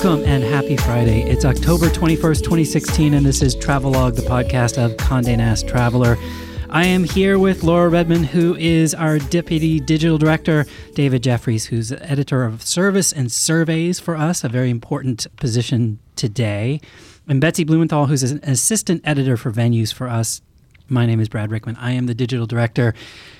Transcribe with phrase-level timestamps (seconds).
[0.00, 1.22] Welcome and happy Friday.
[1.22, 6.16] It's October 21st, 2016, and this is Travelogue, the podcast of Condé Nast Traveler.
[6.70, 11.90] I am here with Laura Redmond, who is our Deputy Digital Director, David Jeffries, who's
[11.90, 16.80] Editor of Service and Surveys for us, a very important position today,
[17.26, 20.42] and Betsy Blumenthal, who's an Assistant Editor for Venues for us.
[20.90, 21.76] My name is Brad Rickman.
[21.76, 22.94] I am the Digital Director.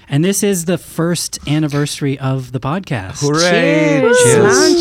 [0.09, 3.21] And this is the first anniversary of the podcast.
[3.21, 4.01] Hooray!
[4.01, 4.19] Cheers.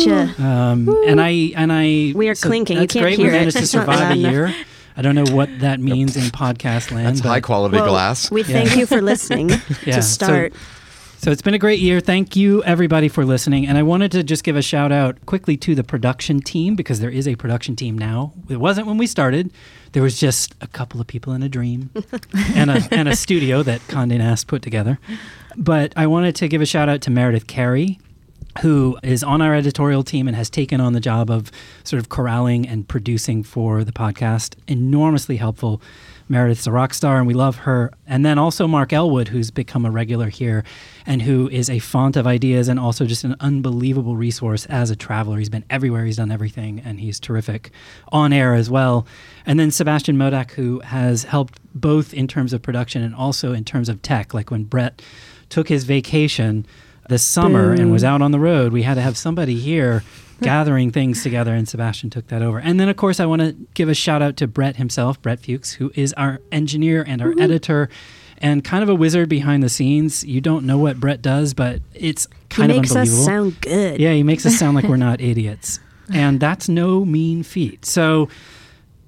[0.04, 0.36] Cheers.
[0.36, 0.40] Sláinte.
[0.40, 2.78] Um, and I and I We are clinking.
[2.80, 3.18] You can't great.
[3.18, 3.38] hear we it.
[3.40, 4.54] managed to survive a year.
[4.96, 7.06] I don't know what that means in podcast land.
[7.06, 8.30] That's but- high quality Well, glass.
[8.30, 9.48] We thank you for listening
[9.86, 10.52] Yeah, to start.
[10.54, 10.60] So
[11.32, 11.98] it's been a great year.
[11.98, 13.66] Thank you, everybody, for listening.
[13.66, 17.00] And I wanted to just give a shout out quickly to the production team because
[17.00, 18.32] there is a production team now.
[18.48, 19.52] It wasn't when we started.
[19.92, 21.90] There was just a couple of people in a dream
[22.54, 25.00] and, a, and a studio that Condé Nast put together.
[25.56, 27.98] But I wanted to give a shout out to Meredith Carey,
[28.60, 31.50] who is on our editorial team and has taken on the job of
[31.84, 34.56] sort of corralling and producing for the podcast.
[34.66, 35.80] Enormously helpful.
[36.28, 37.90] Meredith's a rock star and we love her.
[38.06, 40.62] And then also Mark Ellwood, who's become a regular here
[41.06, 44.96] and who is a font of ideas and also just an unbelievable resource as a
[44.96, 45.38] traveler.
[45.38, 47.70] He's been everywhere, he's done everything, and he's terrific
[48.12, 49.06] on air as well.
[49.46, 53.64] And then Sebastian Modak, who has helped both in terms of production and also in
[53.64, 54.34] terms of tech.
[54.34, 55.00] Like when Brett
[55.48, 56.66] took his vacation
[57.08, 60.02] this summer and was out on the road, we had to have somebody here
[60.40, 62.58] gathering things together, and Sebastian took that over.
[62.58, 65.40] And then, of course, I want to give a shout out to Brett himself, Brett
[65.40, 67.88] Fuchs, who is our engineer and our editor.
[68.40, 70.22] And kind of a wizard behind the scenes.
[70.22, 73.24] You don't know what Brett does, but it's He kind of makes us unbelievable.
[73.24, 74.00] sound good.
[74.00, 75.80] Yeah, he makes us sound like we're not idiots.
[76.14, 77.84] And that's no mean feat.
[77.84, 78.28] So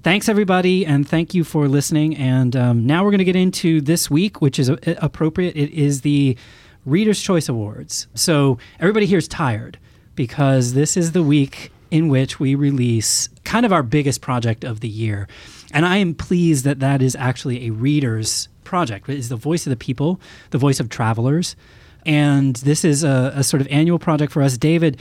[0.03, 2.17] thanks, everybody, and thank you for listening.
[2.17, 5.55] And um, now we're going to get into this week, which is uh, appropriate.
[5.55, 6.35] It is the
[6.85, 8.07] Reader's Choice Awards.
[8.15, 9.77] So everybody here is tired
[10.15, 14.79] because this is the week in which we release kind of our biggest project of
[14.79, 15.27] the year.
[15.73, 19.09] And I am pleased that that is actually a reader's project.
[19.09, 20.19] It is the voice of the people,
[20.51, 21.55] the voice of travelers.
[22.05, 24.57] And this is a, a sort of annual project for us.
[24.57, 24.99] David,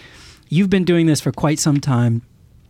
[0.48, 2.22] you've been doing this for quite some time,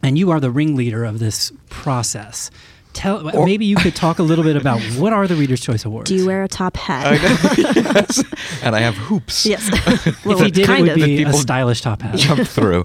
[0.03, 2.51] and you are the ringleader of this process.
[2.93, 6.11] Tell maybe you could talk a little bit about what are the Reader's Choice Awards.
[6.11, 7.23] Do you wear a top I hat?
[7.57, 8.25] know, yes.
[8.63, 9.69] And I have hoops yes.
[10.07, 10.97] if well, he did, it would of.
[10.97, 12.17] be a stylish top hat.
[12.19, 12.85] jump through.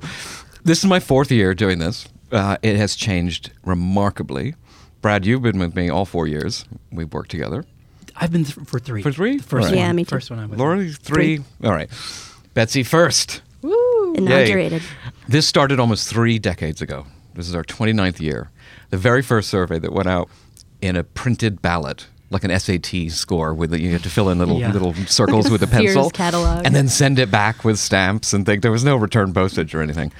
[0.64, 2.08] This is my fourth year doing this.
[2.32, 4.56] Uh, it has changed remarkably.
[5.02, 6.66] Brad, you've been with me all four years.
[6.92, 7.66] We've worked together.
[8.16, 9.02] I've been th- for three.
[9.04, 9.38] For three?
[9.38, 9.78] The first All right.
[9.78, 9.96] Yeah, one.
[9.98, 10.10] me too.
[10.10, 10.58] First one I was.
[10.58, 11.42] Laura, three.
[11.64, 11.90] All right.
[12.54, 13.42] Betsy first.
[13.62, 14.14] Woo!
[14.14, 14.82] Inaugurated.
[15.28, 17.06] This started almost three decades ago.
[17.34, 18.50] This is our 29th year.
[18.90, 20.30] The very first survey that went out
[20.82, 24.38] in a printed ballot, like an SAT score, with the, you had to fill in
[24.40, 24.72] little Yeah.
[24.72, 26.66] little circles with a pencil, catalog.
[26.66, 28.62] and then send it back with stamps and things.
[28.62, 30.12] There was no return postage or anything.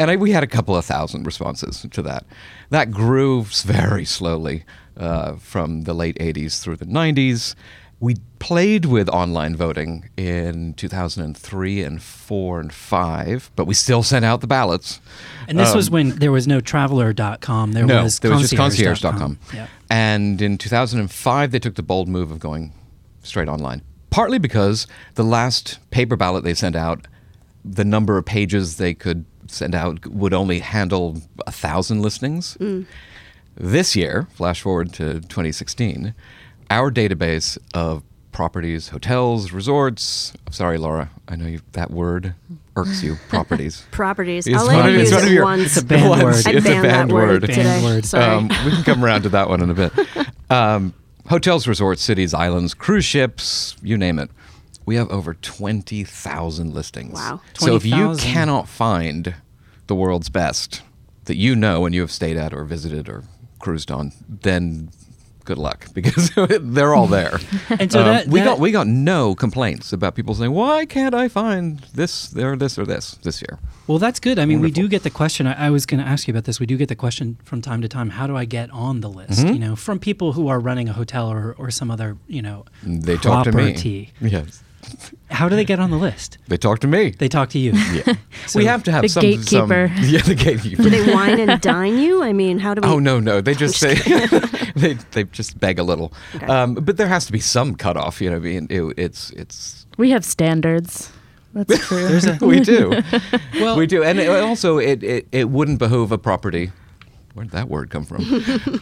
[0.00, 2.24] And I, we had a couple of thousand responses to that.
[2.70, 4.64] That grew very slowly
[4.96, 7.54] uh, from the late 80s through the 90s.
[8.00, 14.24] We played with online voting in 2003 and 4 and 5, but we still sent
[14.24, 15.00] out the ballots.
[15.48, 17.72] And this was Um, when there was no traveler.com.
[17.72, 19.36] There no, was there was just concierge.com.
[19.36, 19.38] concierge.com.
[19.54, 19.66] Yeah.
[19.90, 22.72] And in 2005, they took the bold move of going
[23.22, 23.82] straight online.
[24.10, 24.86] Partly because
[25.16, 27.06] the last paper ballot they sent out,
[27.64, 32.56] the number of pages they could send out would only handle a thousand listings.
[33.56, 36.14] This year, flash forward to 2016,
[36.70, 38.02] our database of
[38.32, 40.32] properties, hotels, resorts.
[40.50, 42.34] Sorry, Laura, I know you, that word
[42.76, 43.16] irks you.
[43.28, 43.84] Properties.
[43.90, 44.46] Properties.
[44.46, 45.62] It's I'll one let of- you use it your- once.
[45.66, 46.22] It's a banned Once.
[46.22, 46.46] word.
[46.46, 47.40] I'd It's a ban banned word, word.
[47.42, 47.82] today.
[47.82, 48.04] Word.
[48.04, 48.24] Sorry.
[48.24, 49.92] Um, we can come around to that one in a bit.
[50.50, 50.94] Um,
[51.28, 54.30] hotels, resorts, cities, islands, cruise ships, you name it.
[54.86, 57.12] We have over 20,000 listings.
[57.12, 57.42] Wow.
[57.52, 58.32] So if you 20,000.
[58.32, 59.34] cannot find
[59.88, 60.80] the world's best
[61.26, 63.24] that you know and you have stayed at or visited or
[63.58, 64.88] cruised on, then
[65.48, 66.30] good luck because
[66.76, 67.36] they're all there.
[67.80, 71.14] And so Um, that, we got we got no complaints about people saying why can't
[71.24, 71.66] I find
[72.00, 73.58] this or this or this this year.
[73.88, 74.38] Well, that's good.
[74.38, 75.46] I mean, we do get the question.
[75.46, 76.60] I, I was going to ask you about this.
[76.60, 78.10] We do get the question from time to time.
[78.10, 79.40] How do I get on the list?
[79.40, 79.54] Mm-hmm.
[79.54, 82.58] You know, from people who are running a hotel or, or some other, you know,
[82.82, 83.64] They talk to me.
[83.72, 84.12] property.
[84.20, 84.62] Yes,
[85.30, 86.38] How do they get on the list?
[86.48, 87.10] they talk to me.
[87.10, 87.72] They talk to you.
[87.72, 88.14] Yeah.
[88.54, 89.92] we have to have The some gatekeeper.
[89.94, 90.82] Some, yeah, the gatekeeper.
[90.82, 92.22] Do they wine and dine you?
[92.22, 92.88] I mean, how do we?
[92.88, 93.94] Oh no, no, they just say
[94.76, 96.46] they they just beg a little, Okay.
[96.46, 98.20] um, but there has to be some cutoff.
[98.20, 101.12] You know, I mean, it, it's it's We have standards.
[101.54, 102.06] That's true.
[102.40, 103.02] A we do,
[103.54, 103.76] well.
[103.76, 106.70] we do, and it, also it, it it wouldn't behoove a property.
[107.34, 108.24] Where did that word come from?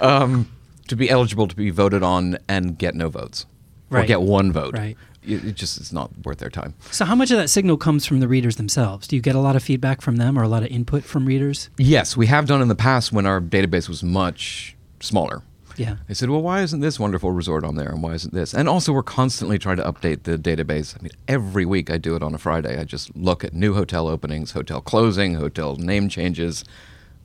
[0.00, 0.48] um,
[0.88, 3.46] to be eligible to be voted on and get no votes.
[3.90, 4.74] Or get one vote.
[4.74, 4.96] Right.
[5.22, 6.74] It, it just it's not worth their time.
[6.92, 9.08] So, how much of that signal comes from the readers themselves?
[9.08, 11.26] Do you get a lot of feedback from them or a lot of input from
[11.26, 11.68] readers?
[11.78, 15.42] Yes, we have done in the past when our database was much smaller.
[15.76, 15.96] Yeah.
[16.08, 17.90] They said, well, why isn't this wonderful resort on there?
[17.90, 18.54] And why isn't this?
[18.54, 20.98] And also, we're constantly trying to update the database.
[20.98, 22.78] I mean, every week I do it on a Friday.
[22.78, 26.64] I just look at new hotel openings, hotel closing, hotel name changes,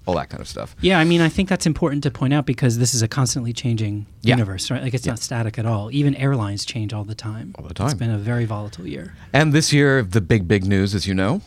[0.08, 0.76] all that kind of stuff.
[0.82, 3.54] Yeah, I mean, I think that's important to point out because this is a constantly
[3.54, 4.36] changing Yeah.
[4.36, 4.82] universe, right?
[4.82, 5.90] Like it's not static at all.
[5.92, 7.54] Even airlines change all the time.
[7.58, 7.88] All the time.
[7.88, 9.14] It's been a very volatile year.
[9.32, 11.42] And this year, the big, big news, as you know,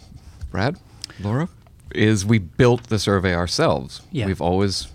[0.50, 0.76] Brad,
[1.20, 1.48] Laura,
[1.92, 4.02] is we built the survey ourselves.
[4.12, 4.26] Yeah.
[4.26, 4.86] We've always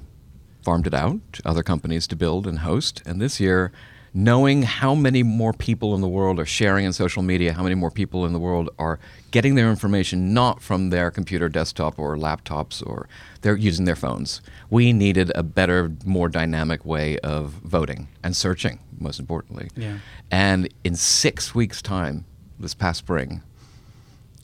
[0.63, 3.01] farmed it out to other companies to build and host.
[3.05, 3.71] And this year,
[4.13, 7.75] knowing how many more people in the world are sharing in social media, how many
[7.75, 8.99] more people in the world are
[9.31, 13.07] getting their information not from their computer desktop or laptops or
[13.41, 14.41] they're using their phones.
[14.69, 19.69] We needed a better, more dynamic way of voting and searching, most importantly.
[19.75, 19.99] Yeah.
[20.31, 22.25] And in six weeks' time,
[22.59, 23.41] this past spring,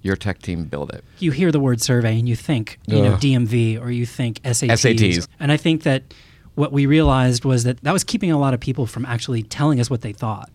[0.02, 1.04] your tech team built it.
[1.18, 4.70] You hear the word survey and you think, you know, DMV or you think SATs.
[4.70, 5.28] SATs.
[5.40, 6.04] And I think that
[6.56, 9.80] what we realized was that that was keeping a lot of people from actually telling
[9.80, 10.50] us what they thought.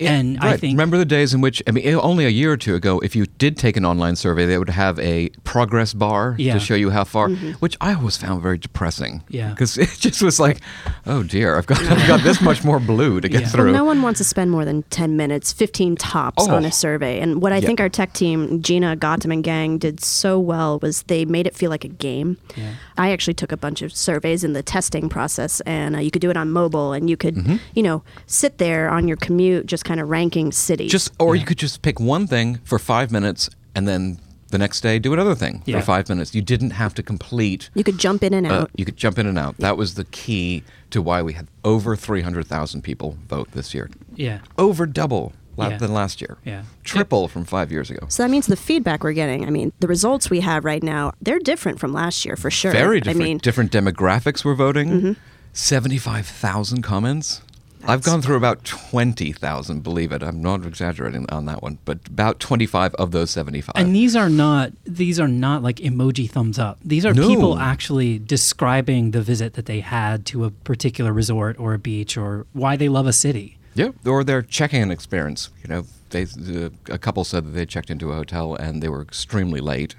[0.00, 2.74] and I think remember the days in which I mean, only a year or two
[2.74, 6.54] ago, if you did take an online survey, they would have a progress bar Yeah.
[6.54, 7.52] to show you how far, mm-hmm.
[7.52, 9.22] which I always found very depressing.
[9.28, 9.50] Yeah.
[9.50, 10.60] because it just was like,
[11.06, 13.48] oh dear, I've got I've got this much more blue to get Yeah.
[13.48, 13.64] through.
[13.72, 16.54] Well, no one wants to spend more than 10 minutes, 15 tops Oh.
[16.54, 17.20] on a survey.
[17.20, 17.66] And what I Yeah.
[17.66, 21.54] think our tech team, Gina, Gotham, and gang did so well was they made it
[21.54, 22.38] feel like a game.
[22.56, 22.72] Yeah.
[22.96, 26.20] I actually took a bunch of surveys in the testing process, and uh, you could
[26.22, 27.56] do it on mobile, and you could, Mm-hmm.
[27.74, 30.90] you know, sit there on your commute just kind of ranking cities.
[30.90, 34.18] just or you could just pick one thing for five minutes and then
[34.50, 35.80] the next day do another thing Yeah.
[35.80, 36.32] for five minutes.
[36.34, 37.70] You didn't have to complete.
[37.74, 38.70] you could jump in and Uh, out.
[38.76, 39.56] you could jump in and out.
[39.58, 43.90] That was the key to why we had over 300,000 people vote this year.
[44.14, 44.38] yeah.
[44.56, 45.78] Over double la- Yeah.
[45.78, 46.36] than last year.
[46.44, 46.62] Yeah.
[46.84, 48.06] Triple from five years ago.
[48.08, 51.12] So that means the feedback we're getting, I mean, the results we have right now,
[51.20, 52.72] they're different from last year for sure.
[52.72, 53.20] Very different.
[53.20, 54.88] I mean, different demographics were voting.
[54.90, 55.12] Mm-hmm.
[55.52, 57.40] 75,000 comments.
[57.86, 60.22] I've gone through about 20,000, believe it.
[60.22, 63.74] I'm not exaggerating on that one, but about 25 of those 75.
[63.76, 66.78] And these are not these are not like emoji thumbs up.
[66.82, 67.28] These are No.
[67.28, 72.16] people actually describing the visit that they had to a particular resort or a beach
[72.16, 73.58] or why they love a city.
[73.74, 75.50] Yeah, or their check-in experience.
[75.62, 78.88] You know, they uh, a couple said that they checked into a hotel and they
[78.88, 79.94] were extremely late.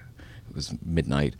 [0.50, 1.36] It was midnight,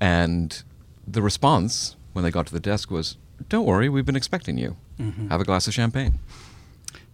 [0.00, 0.62] and
[1.06, 3.16] the response when they got to the desk was,
[3.48, 4.76] "Don't worry, we've been expecting you.
[5.30, 6.20] Have a glass of champagne."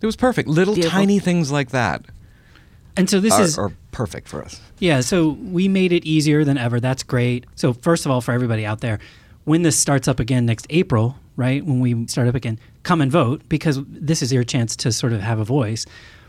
[0.00, 0.48] It was perfect.
[0.48, 0.98] Little Beautiful.
[0.98, 2.04] tiny things like that
[2.96, 4.60] And so this are, is are perfect for us.
[4.78, 6.78] Yeah, so we made it easier than ever.
[6.78, 7.46] That's great.
[7.56, 8.98] So first of all, for everybody out there,
[9.44, 11.64] when this starts up again next April, right?
[11.64, 15.12] When we start up again, come and vote because this is your chance to sort
[15.12, 15.84] of have a voice.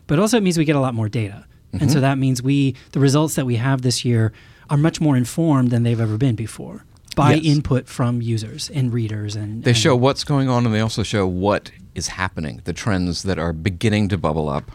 [0.07, 1.45] But also it means we get a lot more data.
[1.71, 2.01] And so mm-hmm.
[2.01, 4.33] that means we the results that we have this year
[4.69, 6.83] are much more informed than they've ever been before
[7.15, 7.45] by Yes.
[7.55, 11.03] input from users and readers and They and- show what's going on and they also
[11.03, 14.71] show what is happening, the trends that are beginning to bubble up.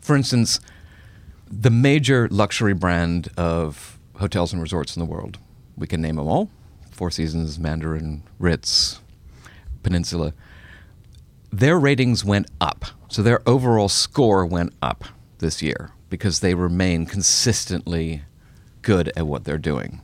[0.00, 0.60] For instance,
[1.50, 5.38] the major luxury brand of hotels and resorts in the world,
[5.76, 6.48] we can name them all
[6.92, 9.00] Four Seasons, Mandarin, Ritz,
[9.82, 10.32] Peninsula.
[11.52, 12.84] Their ratings went up.
[13.08, 15.04] So their overall score went up
[15.38, 18.22] this year because they remain consistently
[18.82, 20.00] good at what they're doing.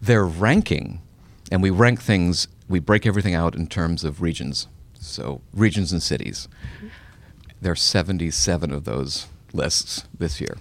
[0.00, 1.00] Their ranking,
[1.50, 4.66] and we rank things, we break everything out in terms of regions.
[4.94, 6.48] So regions and cities.
[7.60, 10.58] There are 77 of those lists this year.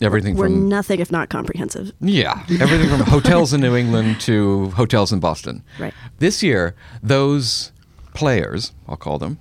[0.00, 1.92] Everything we're from nothing if not comprehensive.
[2.00, 5.62] yeah, everything from hotels in New England to hotels in Boston.
[5.78, 5.94] Right.
[6.18, 7.70] This year, those
[8.12, 9.38] players, I'll call them,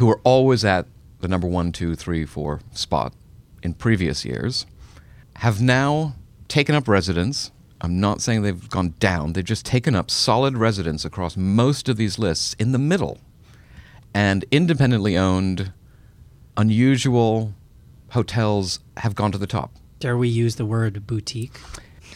[0.00, 0.86] who were always at
[1.20, 3.12] the number one, two, three, four spot
[3.62, 4.64] in previous years,
[5.36, 6.14] have now
[6.48, 7.50] taken up residence.
[7.82, 11.98] I'm not saying they've gone down, they've just taken up solid residence across most of
[11.98, 13.18] these lists in the middle.
[14.14, 15.70] And independently owned,
[16.56, 17.52] unusual
[18.12, 19.70] hotels have gone to the top.
[19.98, 21.60] dare we use the word boutique?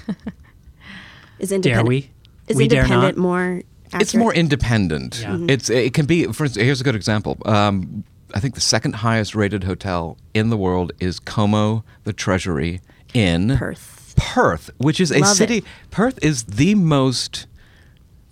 [1.39, 2.11] Is Dare independent, we?
[2.49, 3.23] Is we dare independent not.
[3.23, 3.63] more
[3.95, 4.03] accurate?
[4.03, 5.21] It's more independent.
[5.23, 5.31] Yeah.
[5.37, 5.51] Mhm.
[5.51, 6.25] It's it can be.
[6.25, 7.39] For instance, here's a good example.
[7.47, 12.81] Um, I think the second highest rated hotel in the world is Como the Treasury
[13.13, 14.15] in Perth.
[14.17, 15.59] Perth, which is a Love city.
[15.59, 15.65] it.
[15.91, 17.47] Perth is the most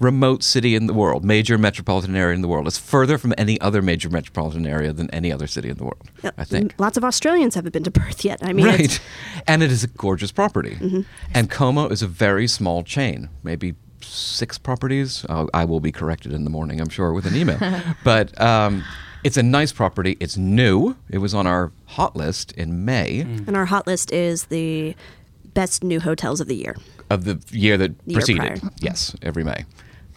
[0.00, 2.66] remote city in the world, major metropolitan area in the world.
[2.66, 6.10] It's further from any other major metropolitan area than any other city in the world.
[6.24, 6.34] Yep.
[6.38, 6.74] I think.
[6.78, 8.40] Lots of Australians haven't been to Perth yet.
[8.42, 8.80] I mean, right.
[8.80, 8.98] it's-
[9.46, 10.76] And it is a gorgeous property.
[11.32, 15.24] And Como is a very small chain, maybe six properties.
[15.28, 17.58] Uh, I will be corrected in the morning, I'm sure, with an email.
[18.04, 18.84] but um,
[19.24, 20.16] It's a nice property.
[20.20, 20.96] It's new.
[21.10, 24.94] It was on our hot list in May And our hot list is the
[25.54, 26.76] best new hotels of the year.
[27.10, 28.60] of the year that The year preceded.
[28.60, 28.72] prior.
[28.80, 29.64] Yes, every May.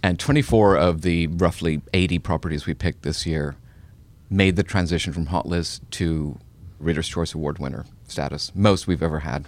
[0.01, 3.55] And 24 of the roughly 80 properties we picked this year
[4.29, 6.39] made the transition from hot list to
[6.79, 8.51] Reader's Choice Award winner status.
[8.55, 9.47] Most we've ever had.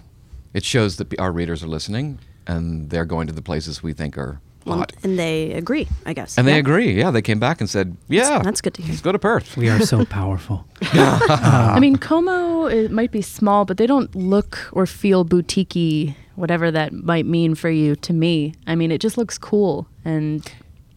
[0.54, 2.18] It shows that our readers are listening
[2.48, 4.92] and they're going to the places we think are Well, hot.
[5.04, 6.36] and they agree, I guess.
[6.38, 6.92] And they agree.
[6.98, 8.90] Yeah, they came back and said, "Yeah, that's good to hear.
[8.92, 10.64] Let's go to Perth." We are so powerful.
[10.82, 16.70] I mean, Como it might be small, but they don't look or feel boutiquey, whatever
[16.70, 17.94] that might mean for you.
[17.96, 20.42] To me, I mean, it just looks cool and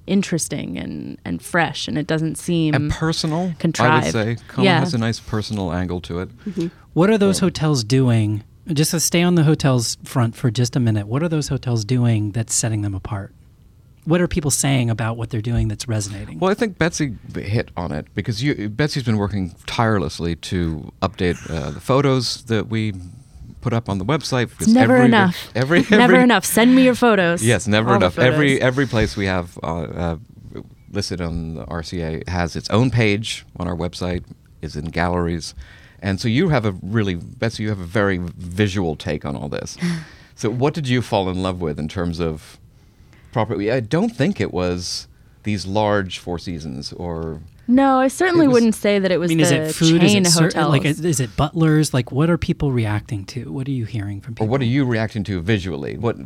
[0.08, 3.54] interesting and and fresh, and it doesn't seem and personal.
[3.80, 4.80] I would say Como Yeah.
[4.80, 6.30] has a nice personal angle to it.
[6.46, 6.68] Mm-hmm.
[6.94, 8.44] What are those hotels doing?
[8.74, 11.08] Just to stay on the hotels front for just a minute.
[11.08, 13.34] What are those hotels doing that's setting them apart?
[14.06, 16.40] What are people saying about what they're doing that's resonating?
[16.40, 21.38] Well, I think Betsy hit on it because you, Betsy's been working tirelessly to update
[21.52, 22.94] uh, the photos that we
[23.62, 24.52] put up on the website.
[24.60, 25.52] It's never every, enough.
[25.56, 26.46] Every, never every- enough.
[26.46, 27.44] Send me your photos.
[27.44, 28.18] Yes, never All enough.
[28.18, 30.18] Every every place we have uh, uh,
[30.92, 34.24] listed on the RCA has its own page on our website.
[34.62, 35.56] Is in galleries,
[36.02, 37.64] and so you have a really Betsy.
[37.64, 39.78] You have a very visual take on all this.
[40.36, 42.60] so, what did you fall in love with in terms of
[43.32, 43.72] property?
[43.72, 45.08] I don't think it was
[45.44, 49.32] these large Four Seasons or No, I certainly was- wouldn't say that it was.
[49.32, 50.04] I was mean, the is it food?
[50.04, 50.70] Is it cer- hotels.
[50.70, 51.94] like is, is it butlers?
[51.94, 53.52] Like what are people reacting to?
[53.52, 54.46] What are you hearing from people?
[54.46, 54.52] or people?
[54.52, 55.98] what are you reacting to visually?
[55.98, 56.18] What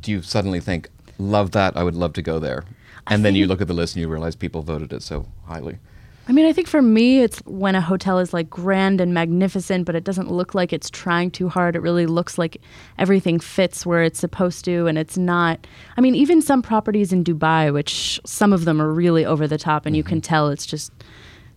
[0.00, 0.88] do you suddenly think?
[1.18, 1.76] Love that.
[1.76, 2.64] I would love to go there.
[3.06, 5.78] And then you look at the list and you realize people voted it so highly.
[6.26, 9.84] I mean, I think for me, it's when a hotel is like grand and magnificent,
[9.84, 11.76] but it doesn't look like it's trying too hard.
[11.76, 12.62] It really looks like
[12.98, 15.66] everything fits where it's supposed to, and it's not.
[15.98, 19.58] I mean, even some properties in Dubai, which some of them are really over the
[19.58, 20.92] top, and you can tell it's just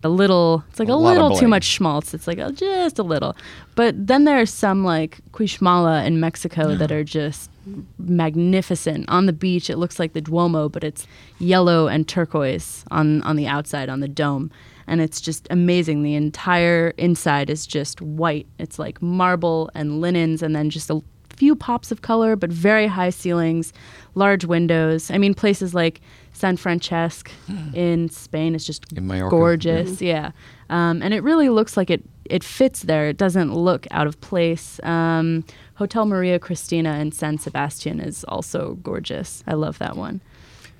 [0.04, 0.66] a little.
[0.70, 2.14] It's like A a, little too much schmaltz.
[2.14, 3.38] It's like oh, just a little.
[3.76, 7.50] But then there are some like Cuixmala in Mexico that are just
[7.98, 9.70] magnificent on the beach.
[9.70, 11.08] It looks like the Duomo, but it's
[11.40, 14.52] yellow and turquoise on on the outside on the dome,
[14.88, 16.04] and it's just amazing.
[16.04, 18.48] The entire inside is just white.
[18.60, 21.02] It's like marble and linens, and then just a
[21.36, 23.72] few pops of color, but very high ceilings,
[24.16, 25.12] large windows.
[25.12, 26.02] I mean, places like
[26.34, 27.30] Sant Francesc
[27.74, 30.02] in Spain is just In Mallorca, gorgeous.
[30.02, 30.32] Yeah,
[30.70, 33.08] um, and it really looks like it it fits there.
[33.08, 34.80] It doesn't look out of place.
[34.84, 35.46] Um,
[35.78, 39.44] Hotel Maria Cristina in San Sebastian is also gorgeous.
[39.48, 40.22] I love that one.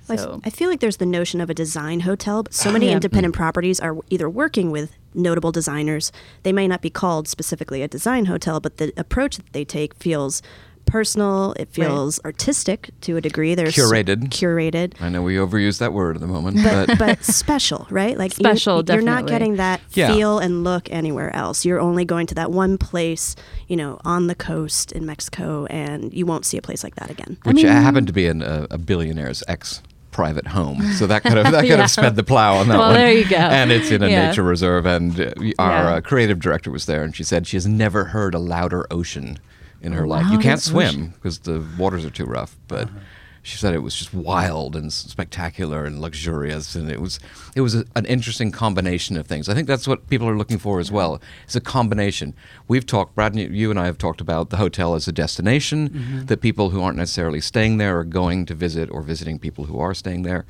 [0.06, 2.94] So I feel like there's the notion of a design hotel, but so many Yeah.
[2.94, 6.10] independent properties are either working with notable designers.
[6.44, 9.94] They may not be called specifically a design hotel, but the approach that they take
[9.94, 10.42] feels
[10.88, 11.54] personal.
[11.58, 13.54] It feels artistic to a degree.
[13.54, 14.30] There's Curated.
[14.30, 18.18] curated, I know we overuse that word at the moment, but but but special, right?
[18.18, 20.12] Like you- Special, You're not getting that Yeah.
[20.12, 21.64] feel and look anywhere else.
[21.64, 23.36] You're only going to that one place,
[23.68, 27.10] you know, on the coast in Mexico, and you won't see a place like that
[27.10, 27.36] again.
[27.44, 30.82] which mean- happened to be an, a, a billionaire's ex private home.
[30.94, 31.76] So that could have that could Yeah.
[31.76, 32.94] have sped the plow on that Well, one.
[32.94, 33.36] there you go.
[33.36, 34.28] And it's in a Yeah.
[34.30, 35.30] nature reserve, and uh,
[35.60, 35.94] our Yeah.
[35.96, 39.38] uh, creative director was there, and she said she has never heard a louder ocean
[39.80, 40.26] in her oh, life.
[40.30, 42.84] You can't swim because the waters are too rough, but.
[42.84, 42.98] Uh-huh.
[43.40, 47.18] She said it was just wild and spectacular and luxurious, and it was
[47.56, 49.48] it was a, an interesting combination of things.
[49.48, 51.22] I think that's what people are looking for as well.
[51.44, 52.34] It's a combination.
[52.66, 55.88] We've talked, Brad, you- you and I have talked about the hotel as a destination
[55.88, 56.24] mm-hmm.
[56.26, 59.78] that people who aren't necessarily staying there are going to visit, or visiting people who
[59.78, 60.44] are staying there.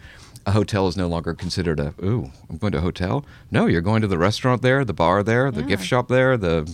[0.44, 3.24] A hotel is no longer considered a ooh, I'm going to a hotel.
[3.52, 6.36] No, you're going to the restaurant there, the bar there, the gift shop there.
[6.36, 6.68] The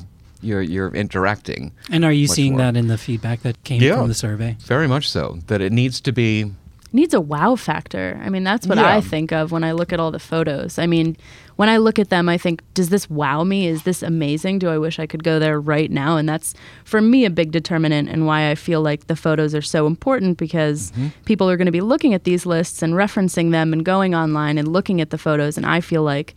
[0.45, 1.73] you're you're interacting.
[1.91, 2.63] And are you seeing more.
[2.63, 3.97] that in the feedback that came Yeah.
[3.97, 4.57] from the survey?
[4.61, 5.39] Very much so.
[5.47, 6.53] That it needs to be
[6.95, 8.21] needs a wow factor.
[8.25, 8.87] I mean, that's what Yeah.
[8.87, 10.79] I think of when I look at all the photos.
[10.79, 11.17] I mean,
[11.57, 13.67] when I look at them, I think, does this wow me?
[13.67, 14.61] Is this amazing?
[14.61, 16.17] Do I wish I could go there right now?
[16.17, 19.63] And that's, for me, a big determinant and why I feel like the photos are
[19.63, 21.09] so important because mm-hmm.
[21.25, 24.57] people are going to be looking at these lists and referencing them and going online
[24.57, 25.57] and looking at the photos.
[25.57, 26.37] And I feel like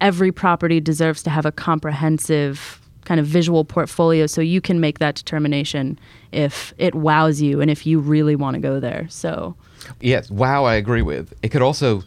[0.00, 4.98] every property deserves to have a comprehensive kind of visual portfolio so you can make
[4.98, 5.98] that determination
[6.32, 9.06] if it wows you and if you really want to go there.
[9.08, 9.54] So
[10.00, 10.30] yes.
[10.30, 11.32] Wow, I agree with.
[11.42, 12.02] It could also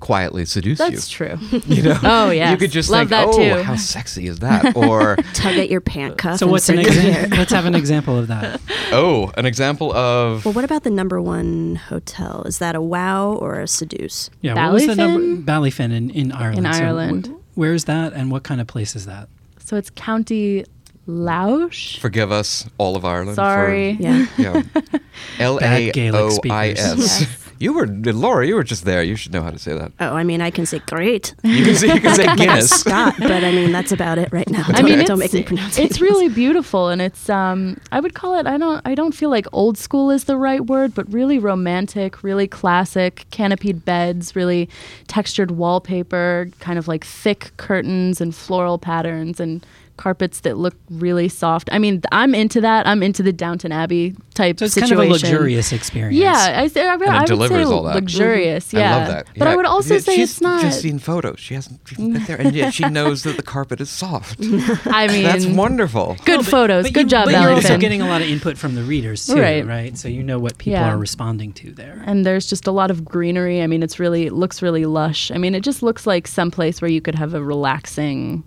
[0.00, 0.96] quietly seduce that's you.
[0.96, 1.60] That's true.
[1.76, 2.50] You know, Oh, yeah.
[2.50, 4.76] You could just Love think, that oh, too." how sexy is that?
[4.76, 6.38] Or Tug at your pant cuff.
[6.40, 7.38] So what's an example?
[7.38, 8.60] Let's have an example of that.
[8.90, 12.42] oh, an example of Well, what about the number one hotel?
[12.46, 14.28] Is that a wow or a seduce?
[14.40, 15.20] Yeah, what was the number?
[15.20, 15.44] Ballyfin?
[15.44, 16.66] Ballyfin in, in Ireland.
[16.66, 17.26] In So Ireland.
[17.54, 19.28] wh- where is that, and what kind of place is that?
[19.72, 20.66] So it's County
[21.08, 21.98] Loush.
[21.98, 23.36] forgive us, all of Ireland.
[23.36, 23.96] Sorry.
[23.96, 24.26] For, Yeah.
[24.36, 24.62] yeah.
[25.38, 27.41] L A Bad Gaelic O I S.
[27.62, 27.64] Yes.
[27.64, 28.46] You were Laura.
[28.46, 29.02] You were just there.
[29.02, 29.92] You should know how to say that.
[30.00, 31.34] Oh, I mean, I can say great.
[31.44, 32.70] You can say, you can say Like a Guinness.
[32.70, 34.64] Scott, but I mean, that's about it right now.
[34.68, 35.84] I Don't- mean, don't make me pronounce it.
[35.84, 38.46] it's really beautiful, and it's um, I would call it.
[38.46, 38.80] I don't.
[38.84, 43.26] I don't feel like old school is the right word, but really romantic, really classic.
[43.30, 44.68] Canopied beds, really
[45.06, 49.64] textured wallpaper, kind of like thick curtains and floral patterns and
[49.96, 51.68] carpets that look really soft.
[51.72, 52.86] I mean, I'm into that.
[52.86, 54.96] I'm into the Downton Abbey type So it's situation.
[54.96, 56.16] kind of a luxurious experience.
[56.16, 56.32] Yeah,
[56.62, 57.94] I, say- I, it I would say all that.
[57.96, 58.72] luxurious.
[58.72, 59.26] Yeah, I love that.
[59.36, 60.60] But I would also Yeah, say she's it's not.
[60.62, 61.38] She's just seen photos.
[61.38, 64.38] She hasn't even been there, and yet she knows that the carpet is soft.
[64.86, 66.16] I mean, That's wonderful.
[66.24, 66.84] Good But- photos.
[66.84, 67.80] but Good you- job, But you're also Ellington.
[67.80, 69.64] getting a lot of input from the readers too, Right.
[69.66, 69.96] right?
[69.98, 70.88] So you know what people Yeah.
[70.94, 72.02] are responding to there.
[72.06, 73.62] and there's just a lot of greenery.
[73.62, 75.30] I mean, it's really it looks really lush.
[75.30, 78.42] I mean, it just looks like some place where you could have a relaxing,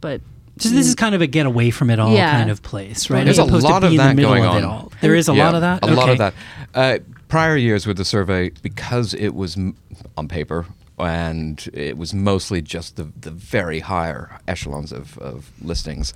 [0.00, 0.20] but
[0.60, 2.30] So this is kind of a get away from it all Yeah.
[2.32, 3.24] kind of place, right?
[3.24, 4.56] There's As a opposed lot to of in that the middle going of on.
[4.58, 4.92] it all.
[5.00, 5.82] There is a Yeah, lot of that.
[5.82, 6.34] A lot of that.
[6.74, 6.98] Uh,
[7.28, 9.76] prior years with the survey, because it was m-
[10.16, 10.66] on paper
[10.98, 16.12] and it was mostly just the, the very higher echelons of, of listings,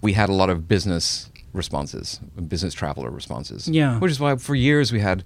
[0.00, 3.66] we had a lot of business responses, business traveler responses.
[3.68, 3.98] Yeah.
[3.98, 5.24] Which is why for years we had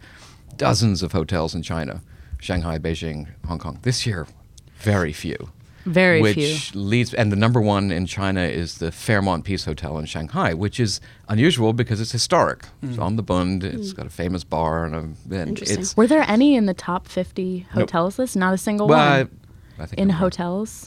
[0.56, 2.00] dozens of hotels in China,
[2.40, 3.78] Shanghai, Beijing, Hong Kong.
[3.82, 4.26] This year,
[4.78, 5.50] very few.
[5.84, 6.80] Very which few.
[6.80, 10.78] leads and the number one in China is the Fairmont Peace Hotel in Shanghai, which
[10.78, 12.64] is unusual because it's historic.
[12.82, 13.02] It's mm.
[13.02, 13.64] on the Bund.
[13.64, 13.96] It's mm.
[13.96, 15.80] got a famous bar and, a, and Interesting.
[15.80, 17.82] it's Were there any in the top 50 Nope.
[17.82, 18.36] hotels list?
[18.36, 19.30] Not a single well, one.
[19.78, 20.86] I, I think in hotels?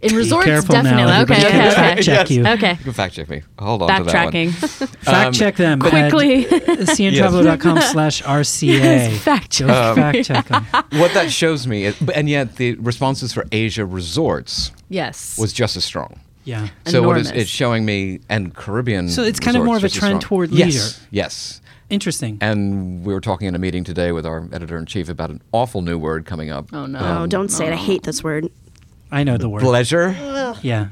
[0.00, 0.90] In resorts, definitely.
[0.92, 1.22] now.
[1.22, 1.70] okay, okay, okay.
[1.74, 2.46] fact check you.
[2.46, 2.70] Okay.
[2.70, 3.42] You can fact check me.
[3.58, 4.46] Hold on to that Backtracking.
[4.46, 4.88] one.
[4.88, 6.46] Fact Um, check them Quickly.
[6.46, 9.16] at cntraveler.com slash RCA.
[9.18, 9.68] fact check.
[9.68, 10.64] Um, fact check them.
[11.00, 15.36] what that shows me, is, and yet the responses for Asia resorts yes.
[15.36, 16.20] was just as strong.
[16.44, 16.68] Yeah.
[16.86, 17.42] So what is Enormous.
[17.42, 19.08] it's showing me, and Caribbean.
[19.08, 20.46] So it's kind of more of a trend strong.
[20.46, 21.06] toward yes, leisure.
[21.10, 22.36] Yes, Interesting.
[22.40, 25.40] And we were talking in a meeting today with our editor in chief about an
[25.52, 26.68] awful new word coming up.
[26.72, 27.22] Oh, no.
[27.22, 27.72] Oh, don't say it.
[27.72, 28.50] I hate this word.
[29.10, 29.62] I know the word.
[29.78, 30.14] Leisure,
[30.62, 30.88] Yeah.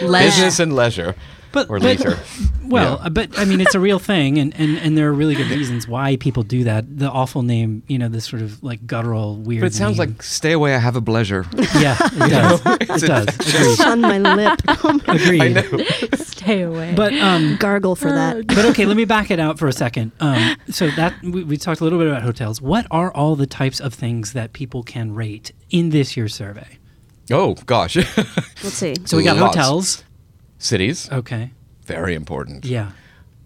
[0.00, 1.14] business, and leisure,
[1.52, 2.18] But- or but- leisure.
[2.66, 3.08] Well, Yeah.
[3.08, 5.88] but I mean, it's a real thing, and, and, and there are really good reasons
[5.88, 6.98] why people do that.
[6.98, 9.62] The awful name, you know, this sort of like guttural, weird.
[9.62, 10.10] But it sounds name.
[10.10, 11.46] like "Stay away, I have a pleasure."
[11.80, 13.02] yeah, it does.
[13.02, 13.26] it does.
[13.26, 13.80] Agreed.
[13.88, 14.60] on my lip.
[15.08, 15.42] Agreed.
[15.42, 15.84] I know.
[16.14, 16.92] Stay away.
[16.94, 18.46] But um, Gargle for that.
[18.46, 20.12] but okay, let me back it out for a second.
[20.20, 22.62] Um, so that we, we talked a little bit about hotels.
[22.62, 26.78] What are all the types of things that people can rate in this year's survey?
[27.30, 28.94] Oh gosh, Let's see.
[29.04, 29.56] So we got Lots.
[29.56, 30.04] hotels.
[30.58, 31.50] cities Okay.
[31.86, 32.64] very important.
[32.64, 32.92] Yeah.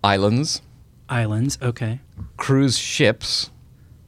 [0.02, 0.62] Islands,
[1.08, 1.58] Islands.
[1.62, 2.00] Okay.
[2.36, 3.50] cruise ships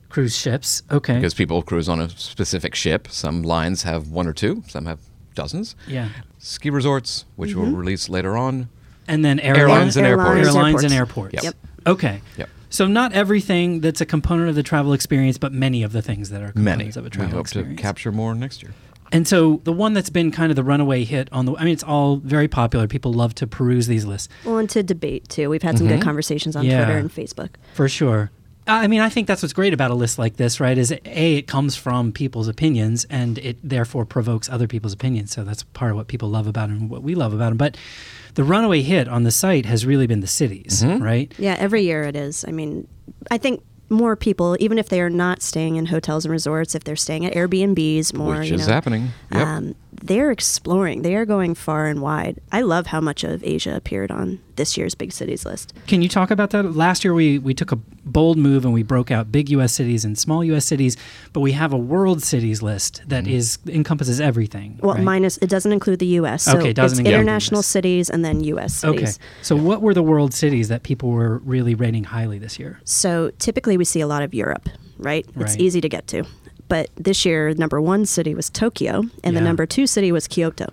[0.08, 0.82] Cruise ships.
[0.90, 1.14] Okay.
[1.16, 3.08] because people cruise on a specific ship.
[3.10, 4.62] Some lines have one or two.
[4.68, 4.98] Some have
[5.34, 5.76] dozens.
[5.86, 6.08] yeah.
[6.38, 7.74] Ski resorts, which will mm-hmm.
[7.76, 8.68] release later on.
[9.08, 10.46] And then Airlines airlines, and airports.
[10.48, 11.34] airlines and airports.
[11.34, 11.44] airports.
[11.44, 11.54] Yep.
[11.86, 12.22] Okay.
[12.38, 12.48] Yep.
[12.70, 16.30] So not everything that's a component of the travel experience, but many of the things
[16.30, 16.84] that are Many.
[16.84, 17.76] components of a We travel hope experience.
[17.76, 18.72] to capture more next year.
[19.16, 21.72] And so the one that's been kind of the runaway hit on the I mean
[21.72, 22.86] it's all very popular.
[22.86, 25.48] People love to peruse these lists Well, and to debate too.
[25.48, 26.02] We've had some good mm-hmm.
[26.02, 26.84] conversations on Yeah.
[26.84, 27.50] Twitter and Facebook.
[27.72, 28.30] for sure.
[28.68, 30.76] I mean, I think that's what's great about a list like this, right?
[30.76, 35.30] Is a it comes from people's opinions, and it therefore provokes other people's opinions.
[35.30, 37.58] So that's part of what people love about it and what we love about them.
[37.58, 37.76] But
[38.34, 41.02] the runaway hit on the site has really been the cities, mm-hmm.
[41.02, 41.32] right?
[41.38, 42.44] Yeah, every year it is.
[42.46, 42.88] I mean,
[43.30, 46.84] I think more people, even if they are not staying in hotels and resorts, if
[46.84, 49.08] they're staying at Airbnbs more, which you is know, happening.
[49.32, 49.46] Yep.
[49.46, 51.02] um, they're exploring.
[51.02, 52.38] They are going far and wide.
[52.52, 55.74] I love how much of Asia appeared on this year's big cities list.
[55.86, 56.62] Can you talk about that?
[56.74, 59.72] Last year, we, we took a bold move and we broke out big U.S.
[59.72, 60.64] cities and small U.S.
[60.64, 60.96] cities,
[61.32, 63.34] but we have a world cities list that Mm-hmm.
[63.34, 64.78] is encompasses everything.
[64.82, 65.02] Well, right?
[65.04, 66.44] minus it doesn't include the U.S.
[66.44, 67.66] So Okay, it doesn't it's include the international US.
[67.66, 68.84] cities and then U.S.
[68.84, 68.98] Okay.
[68.98, 69.18] cities.
[69.42, 72.80] So, what were the world cities that people were really rating highly this year?
[72.84, 75.26] So typically we see a lot of Europe, right?
[75.36, 75.60] It's Right.
[75.60, 76.24] easy to get to.
[76.68, 80.66] But this year, number one city was Tokyo, and the number two city was Kyoto,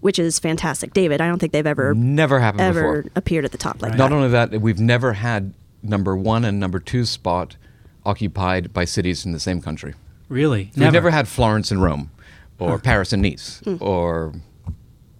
[0.00, 0.92] which is fantastic.
[0.92, 3.12] David, I don't think they've ever Never happened ever before.
[3.14, 3.98] appeared at the top like Right.
[3.98, 4.10] that.
[4.10, 7.56] Not only that, we've never had number one and number two spot
[8.04, 9.94] occupied by cities in the same country.
[10.28, 10.72] Really?
[10.76, 12.10] We've never had Florence and Rome,
[12.58, 13.76] or Paris and Nice, Hmm.
[13.80, 14.34] or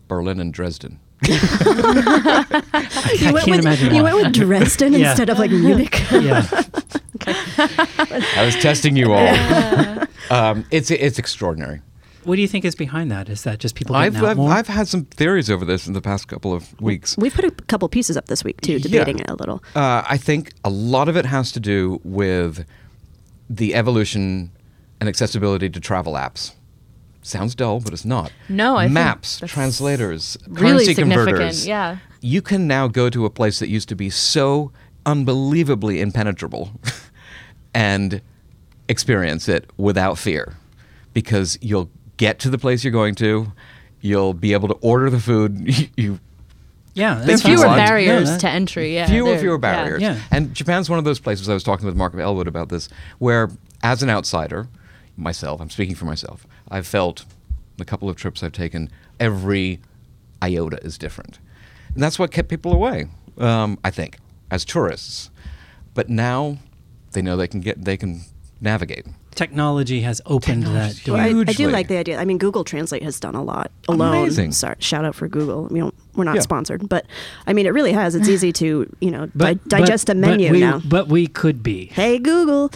[0.08, 0.98] Berlin and Dresden.
[1.22, 3.94] I You went, can't with, imagine.
[3.94, 4.14] you why.
[4.14, 5.10] went with Dresden Yeah.
[5.10, 6.00] instead of like Munich.
[6.12, 6.46] yeah.
[7.26, 9.28] I was testing you all.
[10.30, 11.82] um, it's it's extraordinary.
[12.24, 13.28] What do you think is behind that?
[13.30, 14.50] Is that just people I've out I've, more?
[14.52, 17.16] I've had some theories over this in the past couple of weeks.
[17.16, 18.78] We've put a couple pieces up this week too, Yeah.
[18.78, 19.62] debating it a little.
[19.74, 22.66] Uh, I think a lot of it has to do with
[23.48, 24.50] the evolution
[25.00, 26.52] and accessibility to travel apps.
[27.22, 28.32] Sounds dull, but it's not.
[28.48, 31.66] No, I think maps, that's translators, really currency significant, converters.
[31.66, 31.98] yeah.
[32.22, 34.72] you can now go to a place that used to be so
[35.04, 36.72] unbelievably impenetrable,
[37.74, 38.20] and
[38.88, 40.54] experience it without fear
[41.14, 43.52] because you'll get to the place you're going to,
[44.00, 46.18] you'll be able to order the food you
[46.94, 48.94] Yeah, There's fewer fewer barriers No, that- to entry.
[48.94, 49.58] Yeah, fewer there- fewer yeah.
[49.58, 50.02] barriers.
[50.02, 50.18] Yeah.
[50.30, 51.48] And Japan's one of those places.
[51.48, 53.50] I was talking with Mark Ellwood about this, where
[53.82, 54.68] as an outsider,
[55.16, 56.46] myself, I'm speaking for myself.
[56.70, 57.24] I've felt
[57.76, 59.80] the couple of trips I've taken, every
[60.42, 61.38] iota is different,
[61.94, 63.06] and that's what kept people away.
[63.38, 64.18] Um, I think
[64.50, 65.30] as tourists,
[65.94, 66.58] but now
[67.12, 68.22] they know they can get they can
[68.60, 69.06] navigate.
[69.34, 71.04] Technology has opened that Technology.
[71.04, 71.16] door.
[71.16, 72.18] Well, I, I do like the idea.
[72.18, 74.18] I mean, Google Translate has done a lot alone.
[74.24, 74.52] Amazing.
[74.52, 75.66] Sorry, shout out for Google.
[75.70, 76.40] We don't, we're not Yeah.
[76.42, 77.06] sponsored, but
[77.46, 78.14] I mean, it really has.
[78.14, 80.80] It's easy to you know di- digest but- a menu but we, now.
[80.84, 81.86] But we could be.
[81.86, 82.70] Hey Google.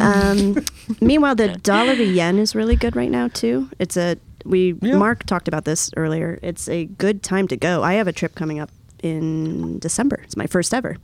[0.00, 0.64] Um,
[1.00, 3.68] meanwhile, the dollar to yen is really good right now too.
[3.78, 4.96] It's a we Yeah.
[4.96, 6.38] Mark talked about this earlier.
[6.42, 7.82] It's a good time to go.
[7.82, 8.70] I have a trip coming up
[9.02, 10.20] in December.
[10.24, 10.96] It's my first ever.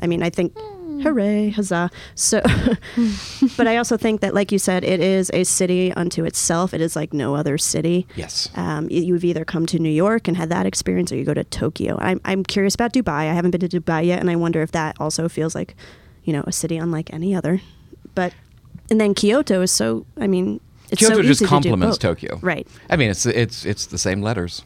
[0.00, 0.54] I mean, I think
[1.02, 1.90] hooray, huzzah.
[2.14, 2.40] So
[3.56, 6.74] but I also think that like you said, it is a city unto itself.
[6.74, 8.06] It is like no other city.
[8.16, 8.48] Yes.
[8.54, 11.34] Um, y- you've either come to New York and had that experience, or you go
[11.34, 11.98] to Tokyo.
[12.00, 13.28] I'm, I'm curious about Dubai.
[13.30, 15.74] I haven't been to Dubai yet, and I wonder if that also feels like,
[16.24, 17.60] you know, a city unlike any other.
[18.14, 18.34] But
[18.90, 20.04] and then Kyoto is so.
[20.18, 20.60] I mean,
[20.90, 21.98] it's Kyoto so just easy to complements.
[21.98, 22.38] Tokyo.
[22.42, 22.66] Right.
[22.88, 24.64] I mean, it's it's it's the same letters.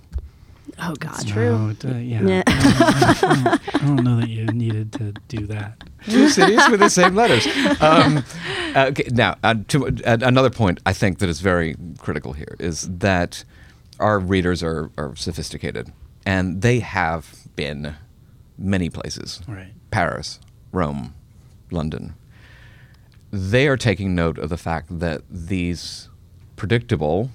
[0.78, 1.24] Oh God.
[1.34, 2.22] No, it, uh, yeah.
[2.22, 2.42] Yeah.
[2.46, 5.82] I, don't, I don't know that you needed to do that.
[6.08, 7.46] two cities with the same letters.
[7.80, 8.24] Um,
[8.74, 12.56] uh, okay, now, uh, to, uh, another point I think that is very critical here
[12.58, 13.44] is that
[14.00, 15.92] our readers are, are sophisticated,
[16.26, 17.94] and they have been
[18.58, 19.72] many places Right.
[19.90, 20.40] Paris,
[20.72, 21.14] Rome,
[21.70, 22.14] London.
[23.30, 26.08] They are taking note of the fact that these
[26.56, 27.30] predictable,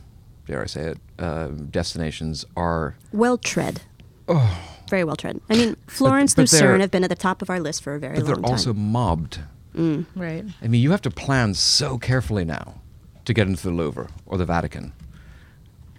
[0.49, 3.81] dare I say it, uh, destinations are Well tread.
[4.89, 5.39] Very well tread.
[5.49, 6.35] I mean, Florence, Oh.
[6.37, 8.35] but Lucerne have been at the top of our list for a very long time.
[8.35, 9.39] but they're also mobbed.
[9.75, 10.43] Right.
[10.61, 12.81] I mean, you have to plan so carefully now
[13.25, 14.91] to get into the Louvre or the Vatican.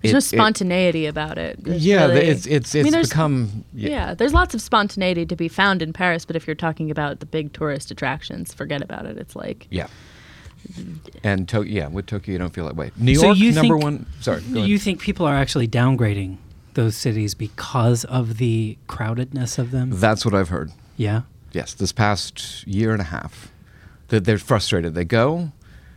[0.03, 1.63] There's It- no it- spontaneity about it.
[1.65, 4.15] There's yeah, really- it's it's I it's mean, there's- become Yeah.
[4.15, 7.27] there's lots of spontaneity to be found in Paris, but if you're talking about the
[7.27, 9.17] big tourist attractions, forget about it.
[9.19, 9.87] It's like yeah.
[11.25, 12.91] And to- yeah, with Tokyo, you don't feel that way.
[12.97, 14.07] New So York, you number think- one.
[14.21, 14.81] Sorry, go You ahead.
[14.83, 16.37] think people are actually downgrading
[16.75, 19.91] those cities because of the crowdedness of them?
[19.93, 20.71] That's what I've heard.
[20.97, 21.23] yeah.
[21.53, 23.51] Yes, this past year and a half,
[24.07, 24.95] that they're frustrated.
[24.95, 25.51] They go.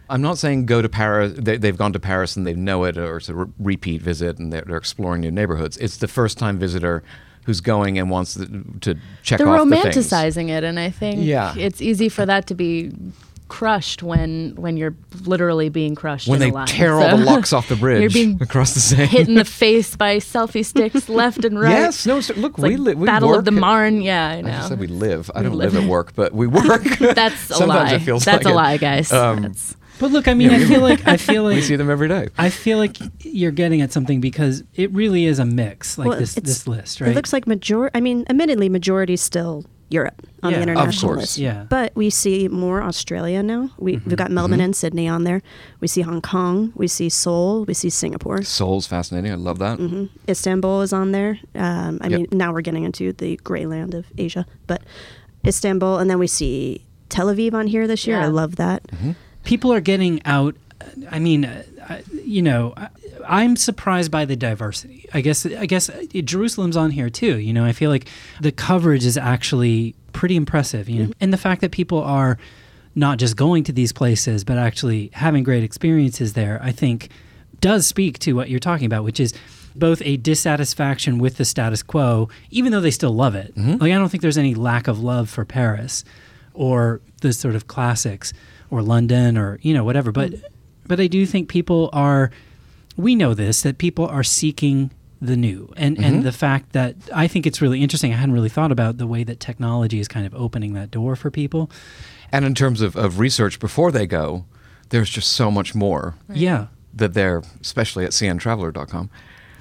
[0.09, 1.33] I'm not saying go to Paris.
[1.37, 4.39] They, they've gone to Paris and they know it, or it's a re- repeat visit,
[4.39, 5.77] and they're, they're exploring new neighborhoods.
[5.77, 7.03] It's the first time visitor
[7.45, 8.47] who's going and wants to,
[8.81, 11.53] to check they're off the romanticizing it, and I think Yeah.
[11.55, 12.91] it's easy for that to be
[13.53, 16.65] crushed when when you're literally being crushed when in they a line.
[16.67, 19.05] tear all So the locks off the bridge you're being across the Seine.
[19.05, 21.69] hit in the face by selfie sticks left and right.
[21.69, 22.19] Yes, no.
[22.19, 22.97] So look, It's we like live.
[22.97, 24.01] We Battle work of the Marne.
[24.01, 24.51] Yeah, I know.
[24.51, 25.29] I said we live.
[25.35, 25.73] I We don't live.
[25.73, 26.83] live at work, but we work.
[26.99, 27.95] That's a Sometimes lie.
[27.97, 28.55] it feels That's like a it.
[28.55, 29.11] lie, guys.
[29.13, 31.75] Um, That's- But look, I mean, Yeah, I feel like I feel like we see
[31.75, 32.27] them every day.
[32.37, 36.19] I feel like you're getting at something because it really is a mix, like Well,
[36.19, 37.11] this this list, right?
[37.11, 37.91] It looks like major.
[37.93, 41.37] I mean, admittedly, majority still Europe on Yeah, the international list.
[41.37, 41.65] Yeah.
[41.69, 43.69] But we see more Australia now.
[43.77, 44.09] We, Mm-hmm.
[44.09, 45.41] We've got Melbourne and Sydney on there.
[45.81, 46.71] We see Hong Kong.
[46.75, 47.65] We see Seoul.
[47.65, 48.41] We see Singapore.
[48.43, 49.31] Seoul's fascinating.
[49.31, 49.77] I love that.
[49.79, 51.39] hmm Istanbul is on there.
[51.55, 52.17] Um, I Yep.
[52.19, 54.81] mean, now we're getting into the gray land of Asia, but
[55.45, 58.17] Istanbul, and then we see Tel Aviv on here this year.
[58.19, 58.25] Yeah.
[58.25, 58.83] I love that.
[58.87, 59.11] Mm-hmm.
[59.43, 60.55] people are getting out.
[61.11, 61.65] I mean, uh, I-
[62.13, 62.89] you know, I,
[63.27, 65.07] I'm surprised by the diversity.
[65.13, 67.39] I guess I guess uh, Jerusalem's on here too.
[67.39, 68.07] You know, I feel like
[68.41, 70.89] the coverage is actually pretty impressive.
[70.89, 71.23] You know, mm-hmm.
[71.23, 72.37] and the fact that people are
[72.95, 77.09] not just going to these places but actually having great experiences there, I think,
[77.59, 79.33] does speak to what you're talking about, which is
[79.75, 83.55] both a dissatisfaction with the status quo, even though they still love it.
[83.55, 83.77] Mm-hmm.
[83.77, 86.03] Like I don't think there's any lack of love for Paris
[86.53, 88.33] or the sort of classics
[88.69, 90.11] or London or you know whatever.
[90.11, 90.45] But mm-hmm.
[90.87, 92.31] But I do think people are.
[92.95, 94.91] We know this that people are seeking
[95.21, 96.23] the new, and and mm-hmm.
[96.23, 98.13] the fact that I think it's really interesting.
[98.13, 101.15] I hadn't really thought about the way that technology is kind of opening that door
[101.15, 101.71] for people.
[102.31, 104.45] And in terms of, of research before they go,
[104.89, 106.67] there's just so much more Yeah.
[106.93, 109.09] that they're, especially at cntraveler.com,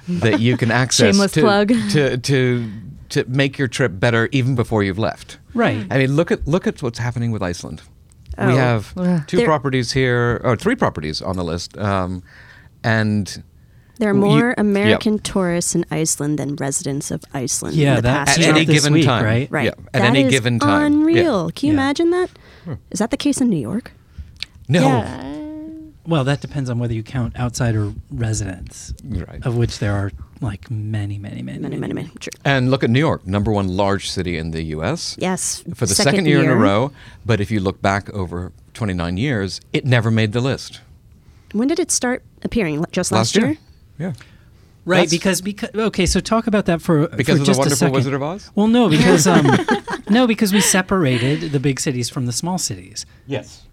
[0.07, 1.67] that you can access Shameless to, plug.
[1.91, 2.71] to to
[3.09, 5.37] to make your trip better even before you've left.
[5.53, 5.85] Right.
[5.89, 7.83] I mean, look at look at what's happening with Iceland.
[8.37, 8.47] Oh.
[8.47, 9.21] We have Ugh.
[9.27, 12.23] two There- properties here, or three properties on the list, um,
[12.83, 13.43] and
[13.99, 14.59] There are You- more yep.
[14.59, 18.47] American tourists in Iceland than residents of Iceland Yeah, in the that- past at Just
[18.47, 18.55] year.
[18.55, 19.47] any this given week, time, right?
[19.51, 19.65] Right.
[19.65, 21.45] Yeah, at That any is given time, Unreal.
[21.45, 21.51] Yeah.
[21.53, 21.79] Can you Yeah.
[21.79, 22.29] imagine that?
[22.89, 23.91] Is that the case in New York?
[24.67, 25.32] No, Yeah.
[26.05, 29.45] Well, that depends on whether you count outsider residents, right.
[29.45, 30.11] of which there are
[30.41, 32.09] like many, many, many, Many, many, many.
[32.19, 32.31] True.
[32.43, 35.15] And look at New York, number one large city in the U.S.
[35.17, 35.63] Yes.
[35.73, 36.91] for the second, year, in a row.
[37.25, 40.81] But if you look back over 29 years, it never made the list.
[41.53, 42.83] When did it start appearing?
[42.91, 43.57] Just last, year.
[43.97, 44.13] Yeah.
[44.85, 47.57] Right, That's- because because okay, so talk about that for Because for of the just
[47.57, 47.93] a wonderful second.
[47.93, 48.51] Wizard of Oz?
[48.53, 49.47] Well, no, because um,
[50.09, 53.05] no, because we separated the big cities from the small cities.
[53.25, 53.63] Yes.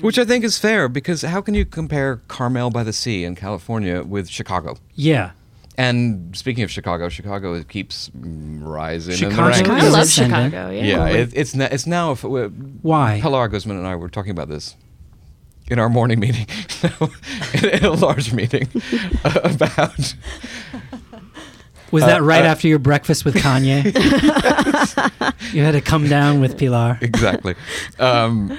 [0.00, 3.34] Which I think is fair because how can you compare Carmel by the Sea in
[3.34, 4.76] California with Chicago?
[4.94, 5.30] Yeah,
[5.76, 9.80] And speaking of Chicago, Chicago keeps mm, rising in Chicago the is rankings.
[9.82, 10.08] I love.
[10.10, 10.70] Chicago.
[10.70, 10.82] Yeah.
[10.82, 12.12] Yeah, it, it's na- it's now.
[12.12, 12.28] If, uh,
[12.82, 13.18] Why?
[13.22, 14.76] Pilar Guzman and I were talking about this
[15.68, 16.46] in our morning meeting,
[17.54, 18.68] in, in a large meeting
[19.24, 20.14] uh, about.
[21.90, 23.84] was Uh, that right uh, after your breakfast with Kanye?
[25.54, 26.98] you had to come down with Pilar.
[27.00, 27.54] exactly.
[27.98, 28.56] Um,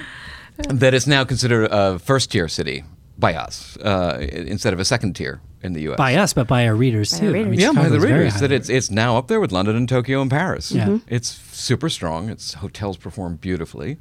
[0.69, 2.83] that it's now considered a first tier city
[3.17, 5.97] by us uh, instead of a second tier in the U.S.
[5.97, 7.25] By us, but by our readers By too.
[7.25, 7.63] our I mean, readers.
[7.63, 8.39] Yeah, by the readers.
[8.39, 10.71] That it's it's now up there with London and Tokyo and Paris.
[10.71, 10.87] Yeah.
[10.87, 11.01] Mhm.
[11.07, 12.29] It's super strong.
[12.29, 13.97] Its hotels perform beautifully.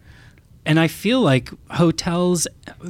[0.67, 2.47] and I feel like hotels.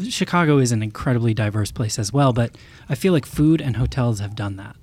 [0.08, 2.56] Chicago is an incredibly diverse place as well, but
[2.88, 4.76] I feel like food and hotels have done that.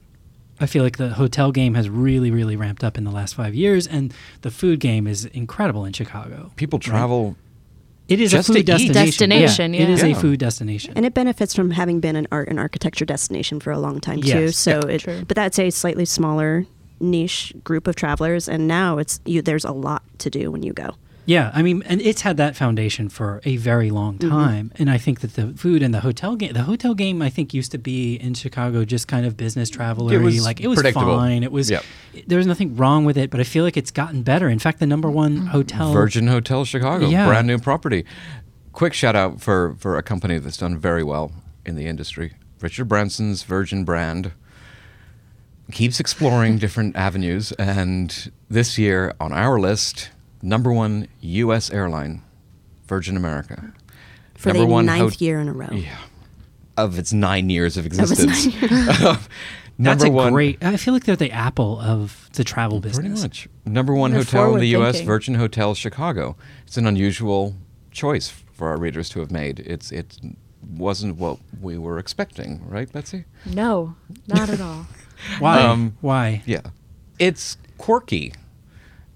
[0.59, 3.55] I feel like the hotel game has really, really ramped up in the last five
[3.55, 6.51] years, and the food game is incredible in Chicago.
[6.55, 7.35] People right?
[8.11, 8.21] Travel.
[8.21, 8.65] It is just a food eat.
[8.65, 9.29] destination.
[9.29, 10.09] Destination, It is yeah.
[10.09, 10.93] a food destination.
[10.95, 14.21] And it benefits from having been an art and architecture destination for a long time
[14.21, 14.49] too.
[14.51, 14.93] So Yeah.
[14.95, 15.23] it, True.
[15.27, 16.65] but that's a slightly smaller
[16.99, 19.41] niche group of travelers, and now it's you.
[19.41, 20.95] There's a lot to do when you go.
[21.25, 24.29] Yeah, I mean, and it's had that foundation for a very long Mm-hmm.
[24.29, 24.71] time.
[24.77, 27.53] And I think that the food and the hotel game, the hotel game, I think
[27.53, 30.13] used to be in Chicago just kind of business traveler.
[30.15, 31.43] It was like it was fine.
[31.43, 31.83] It was Yep.
[32.27, 34.49] there was nothing wrong with it, but I feel like it's gotten better.
[34.49, 35.47] In fact, the number one Mm-hmm.
[35.47, 37.27] hotel Virgin Hotel Chicago, Yeah.
[37.27, 38.03] brand new property.
[38.73, 41.31] Quick shout out for, for a company that's done very well
[41.65, 42.33] in the industry.
[42.61, 44.31] Richard Branson's Virgin brand
[45.71, 50.09] keeps exploring different avenues, and this year on our list,
[50.41, 51.69] number one U.S.
[51.69, 52.21] airline,
[52.87, 53.73] Virgin America.
[54.35, 55.69] For number the one ninth hot- year in a row.
[55.71, 55.97] Yeah.
[56.77, 58.55] Of its nine years of its existence.
[59.79, 60.33] That's number a one.
[60.33, 60.63] great.
[60.63, 63.21] I feel like they're the Apple of the travel business.
[63.21, 63.47] Pretty much.
[63.65, 65.07] Number one They're hotel in the U.S., forward-thinking.
[65.07, 66.35] Virgin Hotel Chicago.
[66.65, 67.55] It's an unusual
[67.91, 69.59] choice for our readers to have made.
[69.61, 70.17] It's it
[70.77, 73.25] wasn't what we were expecting, right, Betsy?
[73.45, 73.95] No,
[74.27, 74.85] not at all.
[75.39, 75.61] Why?
[75.61, 76.43] Um, Why?
[76.45, 76.61] Yeah.
[77.19, 78.33] It's quirky,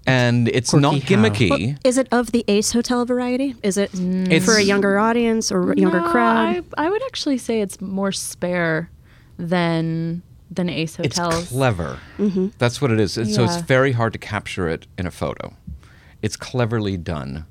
[0.06, 1.50] and it's Quirky not gimmicky.
[1.50, 3.54] Well, is it of the Ace Hotel variety?
[3.62, 6.64] Is it It's- for a younger audience or younger No, crowd?
[6.78, 8.90] I, I would actually say it's more spare
[9.38, 11.06] than than Ace Hotels.
[11.10, 11.48] it's Hotels.
[11.48, 11.98] clever.
[12.18, 12.48] Mm-hmm.
[12.58, 13.18] That's what it is.
[13.18, 15.54] It's- So it's very hard to capture it in a photo.
[16.22, 17.46] It's cleverly done.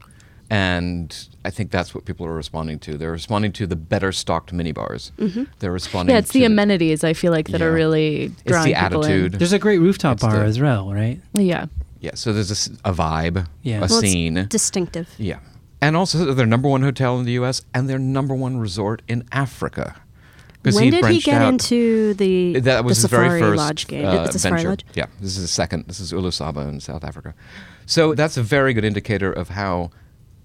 [0.50, 2.98] And I think that's what people are responding to.
[2.98, 5.12] They're responding to the better stocked minibars.
[5.18, 5.44] Mm-hmm.
[5.60, 7.76] They're responding yeah, it's to the amenities I feel like that are Yeah.
[7.76, 9.34] really It's drawing the people attitude.
[9.34, 11.20] There's a great rooftop It's bar the- as well, right?
[11.34, 11.66] Yeah.
[12.00, 12.52] Yeah, so there's
[12.84, 13.78] a vibe, Yeah.
[13.78, 14.46] a Well, Well, it's scene.
[14.50, 15.08] distinctive.
[15.18, 15.40] yeah.
[15.82, 19.24] And also their number one hotel in the US and their number one resort in
[19.32, 19.96] Africa.
[20.64, 23.88] When did he get out- into the, that was the his very Safari first Lodge
[23.88, 24.06] game?
[24.06, 24.70] uh, it's a Safari venture.
[24.70, 24.86] Lodge.
[24.96, 25.86] Yeah, this is the second.
[25.88, 27.36] This is Ulusaba in South Africa.
[27.86, 29.92] So that's a very good indicator of how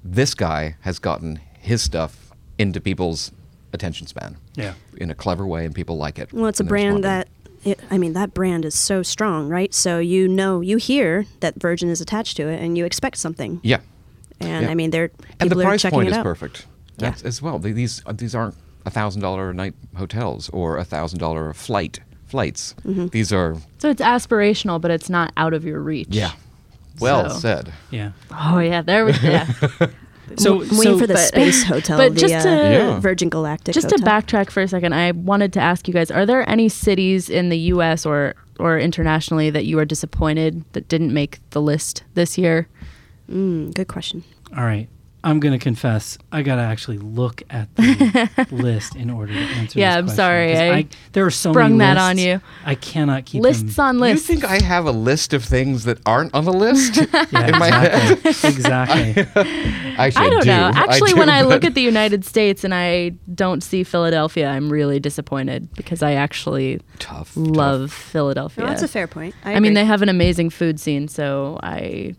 [0.04, 3.32] this guy has gotten his stuff into people's
[3.72, 4.36] attention span.
[4.56, 4.74] Yeah.
[4.98, 6.32] In a clever way, and people like it.
[6.34, 7.02] Well, it's a brand responding.
[7.02, 7.28] that,
[7.64, 9.73] it, I mean, that brand is so strong, right?
[9.75, 13.61] So you know, you hear that Virgin is attached to it, and you expect something.
[13.62, 13.81] Yeah.
[14.40, 14.70] And Yeah.
[14.70, 16.23] I mean, they're and the are price checking point is out.
[16.23, 16.66] perfect
[16.99, 17.14] Yeah.
[17.25, 17.59] As well.
[17.59, 18.55] They- These uh, these aren't
[18.87, 22.75] a thousand dollar a night hotels or a thousand dollar flight flights.
[22.87, 23.09] Mm-hmm.
[23.09, 26.09] These are So it's aspirational, but it's not out of your reach.
[26.11, 26.33] yeah,
[27.01, 27.73] well So- said.
[27.90, 28.12] Yeah.
[28.31, 29.46] Oh yeah, there we yeah.
[30.38, 33.01] So, I'm so waiting for the but- space hotel, but the just uh, to- Yeah.
[33.01, 33.75] Virgin Galactic.
[33.75, 36.69] Just to backtrack for a second, I wanted to ask you guys: Are there any
[36.69, 38.07] cities in the U.S.
[38.07, 42.69] or or internationally that you are disappointed that didn't make the list this year?
[43.31, 44.23] Mm, good question.
[44.57, 44.88] All right.
[45.22, 49.38] I'm going to confess, I got to actually look at the list in order to
[49.38, 52.11] answer Yeah, this I'm question, sorry, 'cause I there are so sprung many that lists,
[52.11, 52.40] on you.
[52.64, 53.85] I cannot keep Lists them.
[53.85, 54.28] on lists.
[54.28, 56.96] You think I have a list of things that aren't on the list?
[57.33, 58.18] Yeah, in my head?
[58.24, 59.11] exactly.
[59.11, 59.42] exactly.
[59.98, 60.46] Actually, I don't do.
[60.50, 60.72] know.
[60.74, 64.70] Actually, when do, I look at the United States and I don't see Philadelphia, I'm
[64.72, 68.64] really disappointed because I actually tough, love Philadelphia.
[68.64, 69.35] No, that's a fair point.
[69.44, 72.14] I, I mean, they have an amazing food scene, so I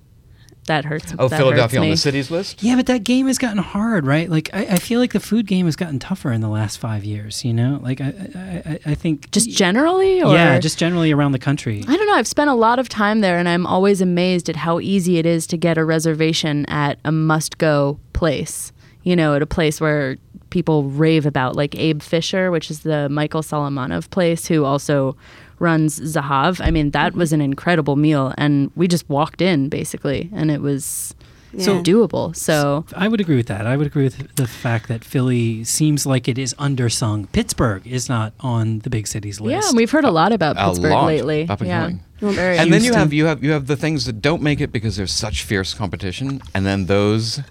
[0.65, 1.13] that hurts.
[1.17, 1.91] Oh, that Philadelphia hurts on me.
[1.91, 2.61] the cities list.
[2.61, 4.29] Yeah, but that game has gotten hard, right?
[4.29, 7.03] Like, I, I feel like the food game has gotten tougher in the last five
[7.03, 7.43] years.
[7.43, 11.31] You know, like I, I, I, I think Just generally, or yeah, just generally around
[11.31, 11.83] the country.
[11.87, 12.13] I don't know.
[12.13, 15.25] I've spent a lot of time there, and I'm always amazed at how easy it
[15.25, 18.71] is to get a reservation at a must-go place.
[19.03, 20.17] You know, at a place where
[20.51, 25.17] people rave about, like Abe Fisher, which is the Michael Solomonov place, who also
[25.61, 26.59] runs Zahav.
[26.65, 27.35] I mean, that was mm-hmm.
[27.35, 31.13] an incredible meal, and we just walked in basically, and it was
[31.57, 31.81] So- Yeah.
[31.83, 32.33] doable.
[32.33, 33.67] So I would agree with that.
[33.67, 37.27] I would agree with the fact that Philly seems like it is undersung.
[37.33, 39.51] Pittsburgh is not on the big cities list.
[39.51, 41.05] yeah, and we've heard a lot about A Pittsburgh lot.
[41.07, 41.49] lately.
[41.49, 42.03] Up and yeah, coming.
[42.21, 42.57] very.
[42.57, 44.95] and then you have you have you have the things that don't make it because
[44.95, 47.41] there's such fierce competition, and then those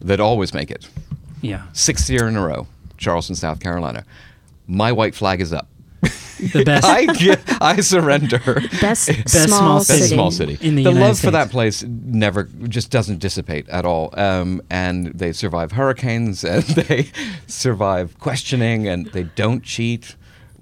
[0.00, 0.88] that always make it.
[1.40, 1.62] yeah.
[1.72, 2.66] Sixth year in a row,
[2.98, 4.02] Charleston, South Carolina.
[4.66, 5.68] My white flag is up.
[6.38, 6.84] The best.
[6.86, 8.38] I I surrender.
[8.80, 10.00] Best, Best small, small city.
[10.02, 10.14] city.
[10.14, 10.58] small city.
[10.60, 14.10] In the the United love for that place never just doesn't dissipate at all.
[14.18, 17.08] Um, and they survive hurricanes and they
[17.46, 20.16] survive questioning and they don't cheat.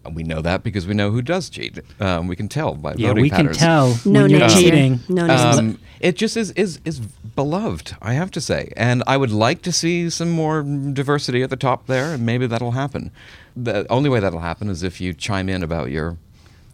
[0.05, 1.79] And we know that because we know who does cheat.
[2.01, 3.59] Um, we can tell by yeah, voting we patterns.
[3.59, 5.01] can tell No when you're cheating.
[5.09, 5.59] No names.
[5.59, 9.63] Um, it just is, is is beloved, I have to say, and I would like
[9.63, 13.13] to see some more diversity at the top there, and maybe that'll happen.
[13.57, 16.17] The only way that'll happen is if you chime in about your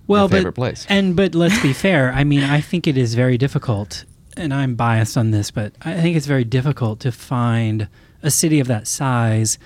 [0.06, 0.86] well, your but, favorite place.
[0.88, 2.12] And but let's be fair.
[2.12, 6.00] I mean, I think it is very difficult, and I'm biased on this, but I
[6.00, 7.88] think it's very difficult to find
[8.22, 9.58] a city of that size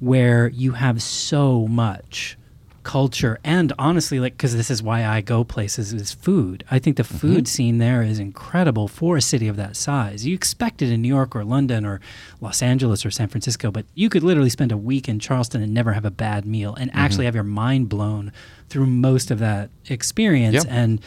[0.00, 2.38] where you have so much
[2.84, 6.96] culture and honestly like because this is why i go places is food i think
[6.96, 7.44] the food mm-hmm.
[7.44, 11.08] scene there is incredible for a city of that size you expect it in new
[11.08, 12.00] york or london or
[12.40, 15.72] los angeles or san francisco but you could literally spend a week in charleston and
[15.72, 17.00] never have a bad meal and mm-hmm.
[17.00, 18.30] actually have your mind blown
[18.68, 20.66] through most of that experience Yep.
[20.68, 21.00] and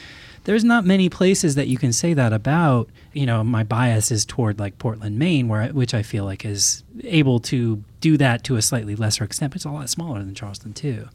[0.48, 2.90] there's not many places that you can say that about.
[3.12, 6.86] You know, my bias is toward like Portland, Maine, where which I feel like is
[7.04, 10.34] able to do that to a slightly lesser extent, but it's a lot smaller than
[10.34, 11.10] Charleston too.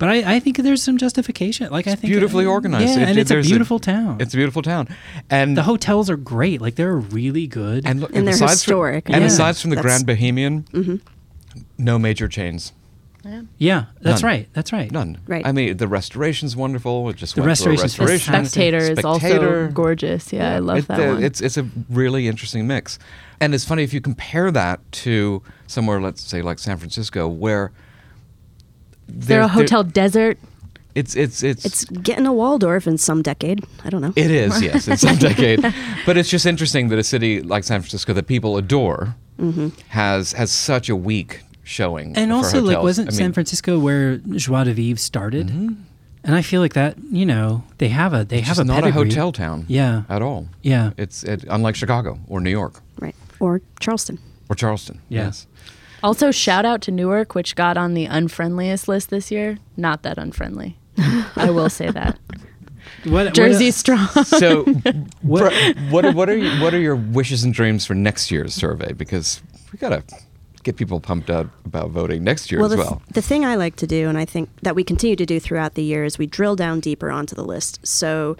[0.00, 1.70] But I, I think there's some justification.
[1.70, 2.96] Like I think it's beautifully organized.
[2.96, 4.16] Yeah, It- and it's a there's beautiful town.
[4.20, 4.88] It's a beautiful town,
[5.30, 6.60] and the hotels are great.
[6.60, 7.86] Like they're really good.
[7.86, 9.04] and look, And they're historic.
[9.06, 9.28] From, and Yeah.
[9.28, 11.00] aside from the That's- Grand Bohemian,
[11.78, 12.72] no major chains,
[13.58, 14.30] yeah, that's None.
[14.30, 14.48] right.
[14.54, 14.90] That's right.
[14.90, 15.18] none.
[15.26, 15.46] Right.
[15.46, 17.10] I mean, the restoration's wonderful.
[17.10, 18.44] It just The went through a restoration's the restoration.
[18.46, 20.32] spectator is also gorgeous.
[20.32, 21.22] Yeah, I love It- that uh, one.
[21.22, 22.98] It's it's a really interesting mix,
[23.38, 27.66] and it's funny if you compare that to somewhere, let's say like San Francisco, where
[27.66, 27.70] Is
[29.12, 30.38] there a hotel desert?
[30.94, 33.64] It's it's it's It's getting a Waldorf in some decade.
[33.84, 34.12] I don't know.
[34.16, 35.62] It is, yes, in some decade.
[36.04, 39.14] But it's just interesting that a city like San Francisco that people adore
[39.88, 42.16] has has such a weak showing.
[42.16, 45.48] And for also, like, wasn't I San Francisco where Joie de Vivre started?
[45.48, 45.76] Mhm.
[46.24, 46.96] And I feel like that.
[47.10, 49.64] You know, they have a they it's have a not a hotel town.
[49.68, 50.02] Yeah.
[50.08, 50.48] at all.
[50.62, 50.90] Yeah.
[50.98, 53.14] It's it, unlike Chicago or New York Right.
[53.38, 54.18] Or Charleston.
[54.48, 55.00] or Charleston.
[55.08, 55.26] Yeah.
[55.26, 55.46] Yes.
[56.02, 59.58] Also, shout out to Newark, which got on the unfriendliest list this year.
[59.76, 60.78] Not that unfriendly.
[61.36, 62.18] I will say that.
[63.04, 64.08] What, what- Jersey strong.
[64.24, 64.64] So,
[65.22, 65.54] What- what,
[65.90, 68.92] what what are you, what are your wishes and dreams for next year's survey?
[68.92, 69.40] Because
[69.72, 70.02] we gotta
[70.64, 73.00] get people pumped up about voting next year well, as the, well.
[73.12, 75.74] the thing I like to do, and I think that we continue to do throughout
[75.74, 77.78] the year, is we drill down deeper onto the list.
[77.86, 78.36] So,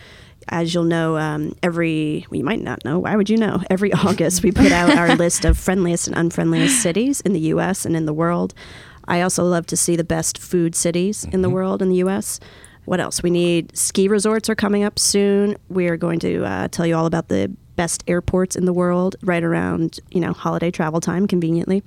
[0.50, 2.98] as you'll know, um, every well, you might not know.
[2.98, 3.62] Why would you know?
[3.70, 7.86] Every August, we put out our list of friendliest and unfriendliest cities in the U.S.
[7.86, 8.52] and in the world.
[9.06, 12.38] I also love to see the best food cities in the world in the U.S.
[12.84, 13.22] What else?
[13.22, 15.56] We need ski resorts are coming up soon.
[15.68, 19.16] We are going to uh, tell you all about the best airports in the world
[19.22, 21.82] right around you know holiday travel time, conveniently.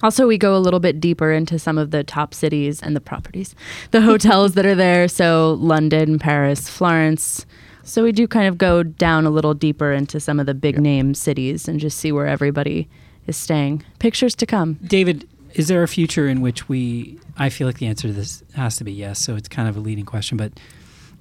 [0.00, 3.00] Also, we go a little bit deeper into some of the top cities and the
[3.00, 3.56] properties,
[3.90, 5.08] the hotels that are there.
[5.08, 7.44] So, London, Paris, Florence.
[7.88, 10.78] So, we do kind of go down a little deeper into some of the big
[10.78, 12.88] name cities and just see where everybody
[13.26, 13.82] is staying.
[13.98, 14.74] Pictures to come.
[14.84, 17.18] David, is there a future in which we?
[17.36, 19.18] I feel like the answer to this has to be yes.
[19.20, 20.52] So it's kind of a leading question, but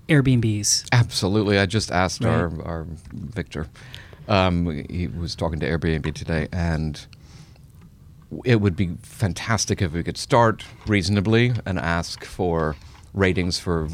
[0.09, 0.89] Airbnbs.
[0.91, 1.57] Absolutely.
[1.59, 2.31] I just asked Right.
[2.33, 3.67] our, our Victor.
[4.27, 7.05] Um, he was talking to Airbnb today, and
[8.43, 12.75] it would be fantastic if we could start reasonably and ask for
[13.13, 13.87] ratings for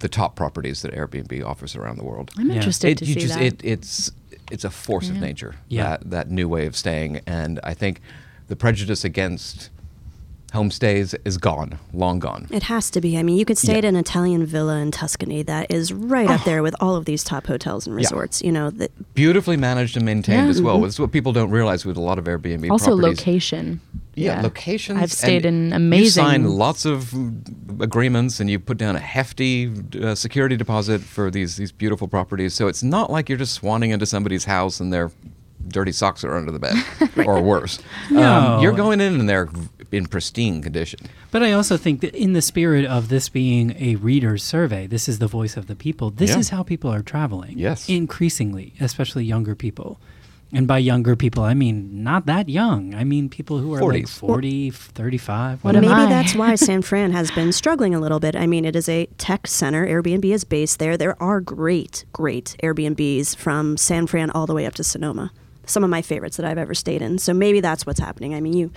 [0.00, 2.30] the top properties that Airbnb offers around the world.
[2.36, 2.56] I'm Yeah.
[2.56, 3.42] interested It, to you see just, that.
[3.42, 4.10] It, it's
[4.50, 5.56] it's a force of nature.
[5.68, 5.82] Yeah.
[5.98, 8.00] That that new way of staying, and I think
[8.48, 9.70] the prejudice against
[10.56, 12.48] homestays is gone, long gone.
[12.50, 13.16] It has to be.
[13.18, 13.78] I mean, you could stay Yeah.
[13.78, 17.22] at an Italian villa in Tuscany that is right up there with all of these
[17.22, 18.04] top hotels and Yeah.
[18.04, 18.42] resorts.
[18.42, 20.50] You know, that Beautifully managed and maintained Yeah.
[20.50, 20.84] as well.
[20.84, 23.18] It's what people don't realize with a lot of Airbnb also, properties.
[23.20, 23.80] location.
[24.18, 24.98] Yeah, locations.
[24.98, 26.04] I've stayed in amazing.
[26.24, 27.12] You sign lots of
[27.80, 29.70] agreements, and you put down a hefty
[30.02, 32.54] uh, security deposit for these these beautiful properties.
[32.54, 35.10] So it's not like you're just swanning into somebody's house and their
[35.68, 36.76] dirty socks are under the bed,
[37.26, 37.78] or worse.
[38.10, 38.22] No.
[38.22, 39.48] Um, you're going in and they're
[39.92, 41.00] in pristine condition.
[41.30, 45.08] But I also think that in the spirit of this being a reader's survey, this
[45.08, 46.10] is the voice of the people.
[46.10, 46.38] This Yeah.
[46.38, 47.58] is how people are traveling.
[47.58, 47.88] Yes.
[47.88, 49.98] Increasingly, especially younger people.
[50.52, 52.94] And by younger people, I mean not that young.
[52.94, 54.18] I mean people who are like 40s.
[54.18, 55.64] 40, 35.
[55.64, 55.92] What whatever.
[55.92, 56.22] am maybe I?
[56.22, 58.36] that's why San Fran has been struggling a little bit.
[58.36, 59.84] I mean, it is a tech center.
[59.86, 60.96] Airbnb is based there.
[60.96, 65.32] There are great, great Airbnbs from San Fran all the way up to Sonoma.
[65.66, 67.18] Some of my favorites that I've ever stayed in.
[67.18, 68.34] So maybe that's what's happening.
[68.34, 68.70] I mean, you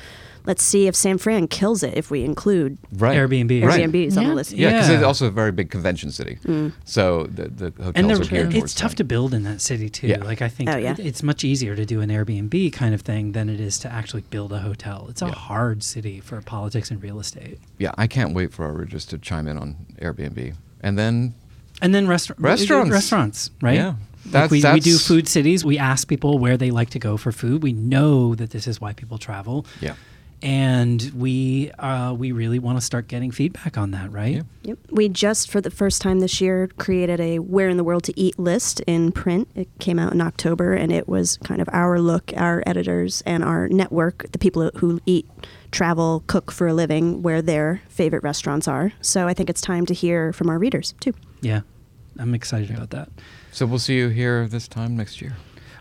[0.45, 3.15] let's see if San Fran kills it if we include Right.
[3.17, 3.63] Airbnb.
[3.63, 3.81] Right.
[3.83, 4.29] Airbnbs on Yeah.
[4.29, 4.51] the list.
[4.53, 4.95] Yeah, because Yeah.
[4.95, 6.39] it's also a very big convention city.
[6.45, 6.71] Mm.
[6.85, 8.97] So the, the hotels and are they're- geared it's tough that.
[8.97, 10.07] to build in that city too.
[10.07, 10.23] Yeah.
[10.23, 10.95] Like I think Oh, yeah.
[10.97, 14.23] it's much easier to do an Airbnb kind of thing than it is to actually
[14.29, 15.07] build a hotel.
[15.09, 15.33] It's a Yeah.
[15.33, 17.59] hard city for politics and real estate.
[17.77, 20.53] Yeah, I can't wait for our readers to chime in on Airbnb.
[20.81, 21.33] And then
[21.81, 22.91] And then restaur- Restaurants.
[22.91, 23.75] restaurants, right?
[23.75, 23.93] Yeah.
[24.31, 25.65] Like That's- we, we do food cities.
[25.65, 27.63] We ask people where they like to go for food.
[27.63, 29.65] We know that this is why people travel.
[29.81, 29.95] Yeah.
[30.41, 34.35] And we uh, we really want to start getting feedback on that, right?
[34.35, 34.41] Yeah.
[34.63, 34.77] Yep.
[34.89, 38.17] We just, for the first time this year, created a Where in the World to
[38.17, 39.49] Eat list in print.
[39.53, 43.43] It came out in October, and it was kind of our look, our editors, and
[43.43, 45.27] our network, the people who eat,
[45.71, 48.93] travel, cook for a living, where their favorite restaurants are.
[49.01, 51.13] So I think it's time to hear from our readers, too.
[51.41, 51.61] Yeah.
[52.17, 53.09] I'm excited about that.
[53.51, 55.35] So we'll see you here this time next year.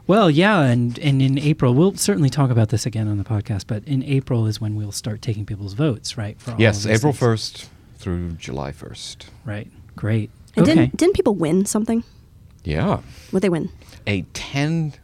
[0.06, 3.66] Well, yeah, and, and in April, we'll certainly talk about this again on the podcast,
[3.66, 6.40] but in April is when we'll start taking people's votes, right?
[6.40, 7.40] For all yes, April things.
[7.40, 9.26] 1st through July 1st.
[9.44, 9.70] Right.
[9.96, 10.30] Great.
[10.56, 10.74] And okay.
[10.74, 12.04] didn't, didn't people win something?
[12.64, 13.00] Yeah.
[13.32, 13.70] What they win?
[14.06, 14.94] A 10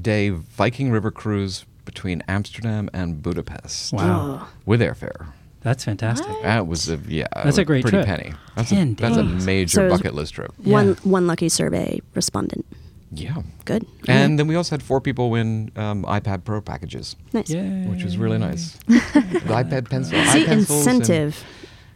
[0.00, 4.40] day Viking River cruise between Amsterdam and Budapest wow.
[4.42, 4.52] Oh.
[4.66, 5.28] with airfare.
[5.64, 6.28] That's fantastic.
[6.42, 7.26] That was a yeah.
[7.34, 8.06] That's a great pretty trip.
[8.06, 8.32] penny.
[8.54, 10.52] That's 10 a that's a major So it was- bucket list trip.
[10.62, 10.94] One, Yeah.
[11.02, 12.64] one lucky survey respondent.
[13.10, 13.42] Yeah.
[13.64, 13.86] Good.
[14.08, 17.48] And then we also had four people win um, iPad Pro packages, nice.
[17.50, 17.86] Yay.
[17.86, 18.72] which was really nice.
[18.86, 20.60] the iPad pencil, See, iPencils and-
[21.00, 21.44] incentive.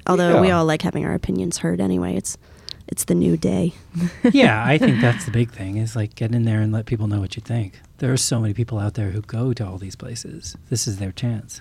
[0.06, 0.58] Although we Yeah.
[0.58, 2.16] all like having our opinions heard anyway.
[2.16, 2.38] It's
[2.90, 3.74] it's the new day.
[4.32, 7.06] yeah, I think that's the big thing is like get in there and let people
[7.06, 7.80] know what you think.
[7.98, 10.56] There are so many people out there who go to all these places.
[10.70, 11.60] This is their chance.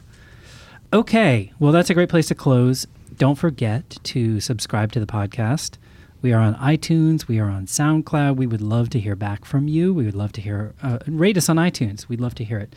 [0.93, 2.87] Okay, well, that's a great place to close.
[3.17, 5.75] Don't forget to subscribe to the podcast.
[6.21, 7.27] We are on iTunes.
[7.27, 8.37] We are on SoundCloud.
[8.37, 9.93] We would love to hear back from you.
[9.93, 12.07] We would love to hear, uh, rate us on iTunes.
[12.07, 12.73] We'd love to hear it.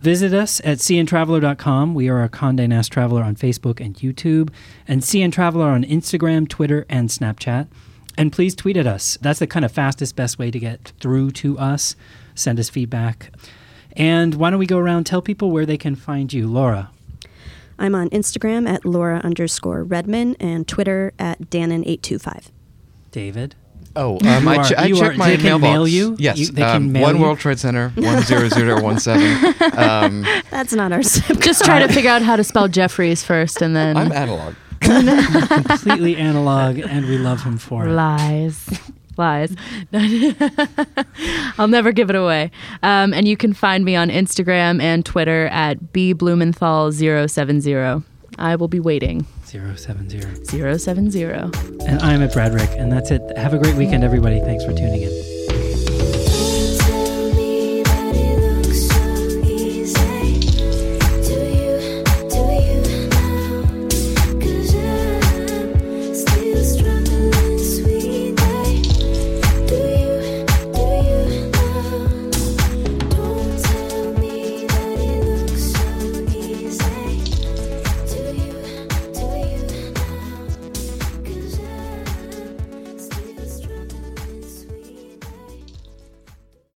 [0.00, 1.94] Visit us at cntraveler.com.
[1.94, 4.50] We are a Condé Nast Traveler on Facebook and YouTube,
[4.86, 7.66] and CN Traveler on Instagram, Twitter, and Snapchat.
[8.16, 9.18] And please tweet at us.
[9.20, 11.96] That's the kind of fastest, best way to get through to us.
[12.36, 13.32] Send us feedback.
[13.94, 16.90] And why don't we go around tell people where they can find you, Laura?
[17.78, 22.46] I'm on Instagram at Laura underscore Redman and Twitter at Dannen825.
[23.10, 23.54] David.
[23.96, 26.14] Oh, um, You I, are- I you checked are- my they can mail you?
[26.18, 27.22] Yes, You- they can um, mail One you?
[27.22, 29.54] World Trade Center, one zero zero one seven.
[29.78, 33.62] Um, That's not our zip Just try to figure out how to spell Jefferys first
[33.62, 34.54] and then I'm analog.
[34.80, 37.90] Completely analog, and we love him for it.
[37.92, 38.68] lies.
[39.18, 39.54] Lies.
[41.58, 42.50] I'll never give it away.
[42.82, 48.02] Um, and you can find me on Instagram and Twitter at bblumenthal070.
[48.38, 49.26] I will be waiting.
[49.44, 50.44] 070.
[50.44, 51.22] 070.
[51.24, 53.20] And I'm at Bradrick, and that's it.
[53.36, 54.38] Have a great weekend, everybody.
[54.40, 55.37] Thanks for tuning in.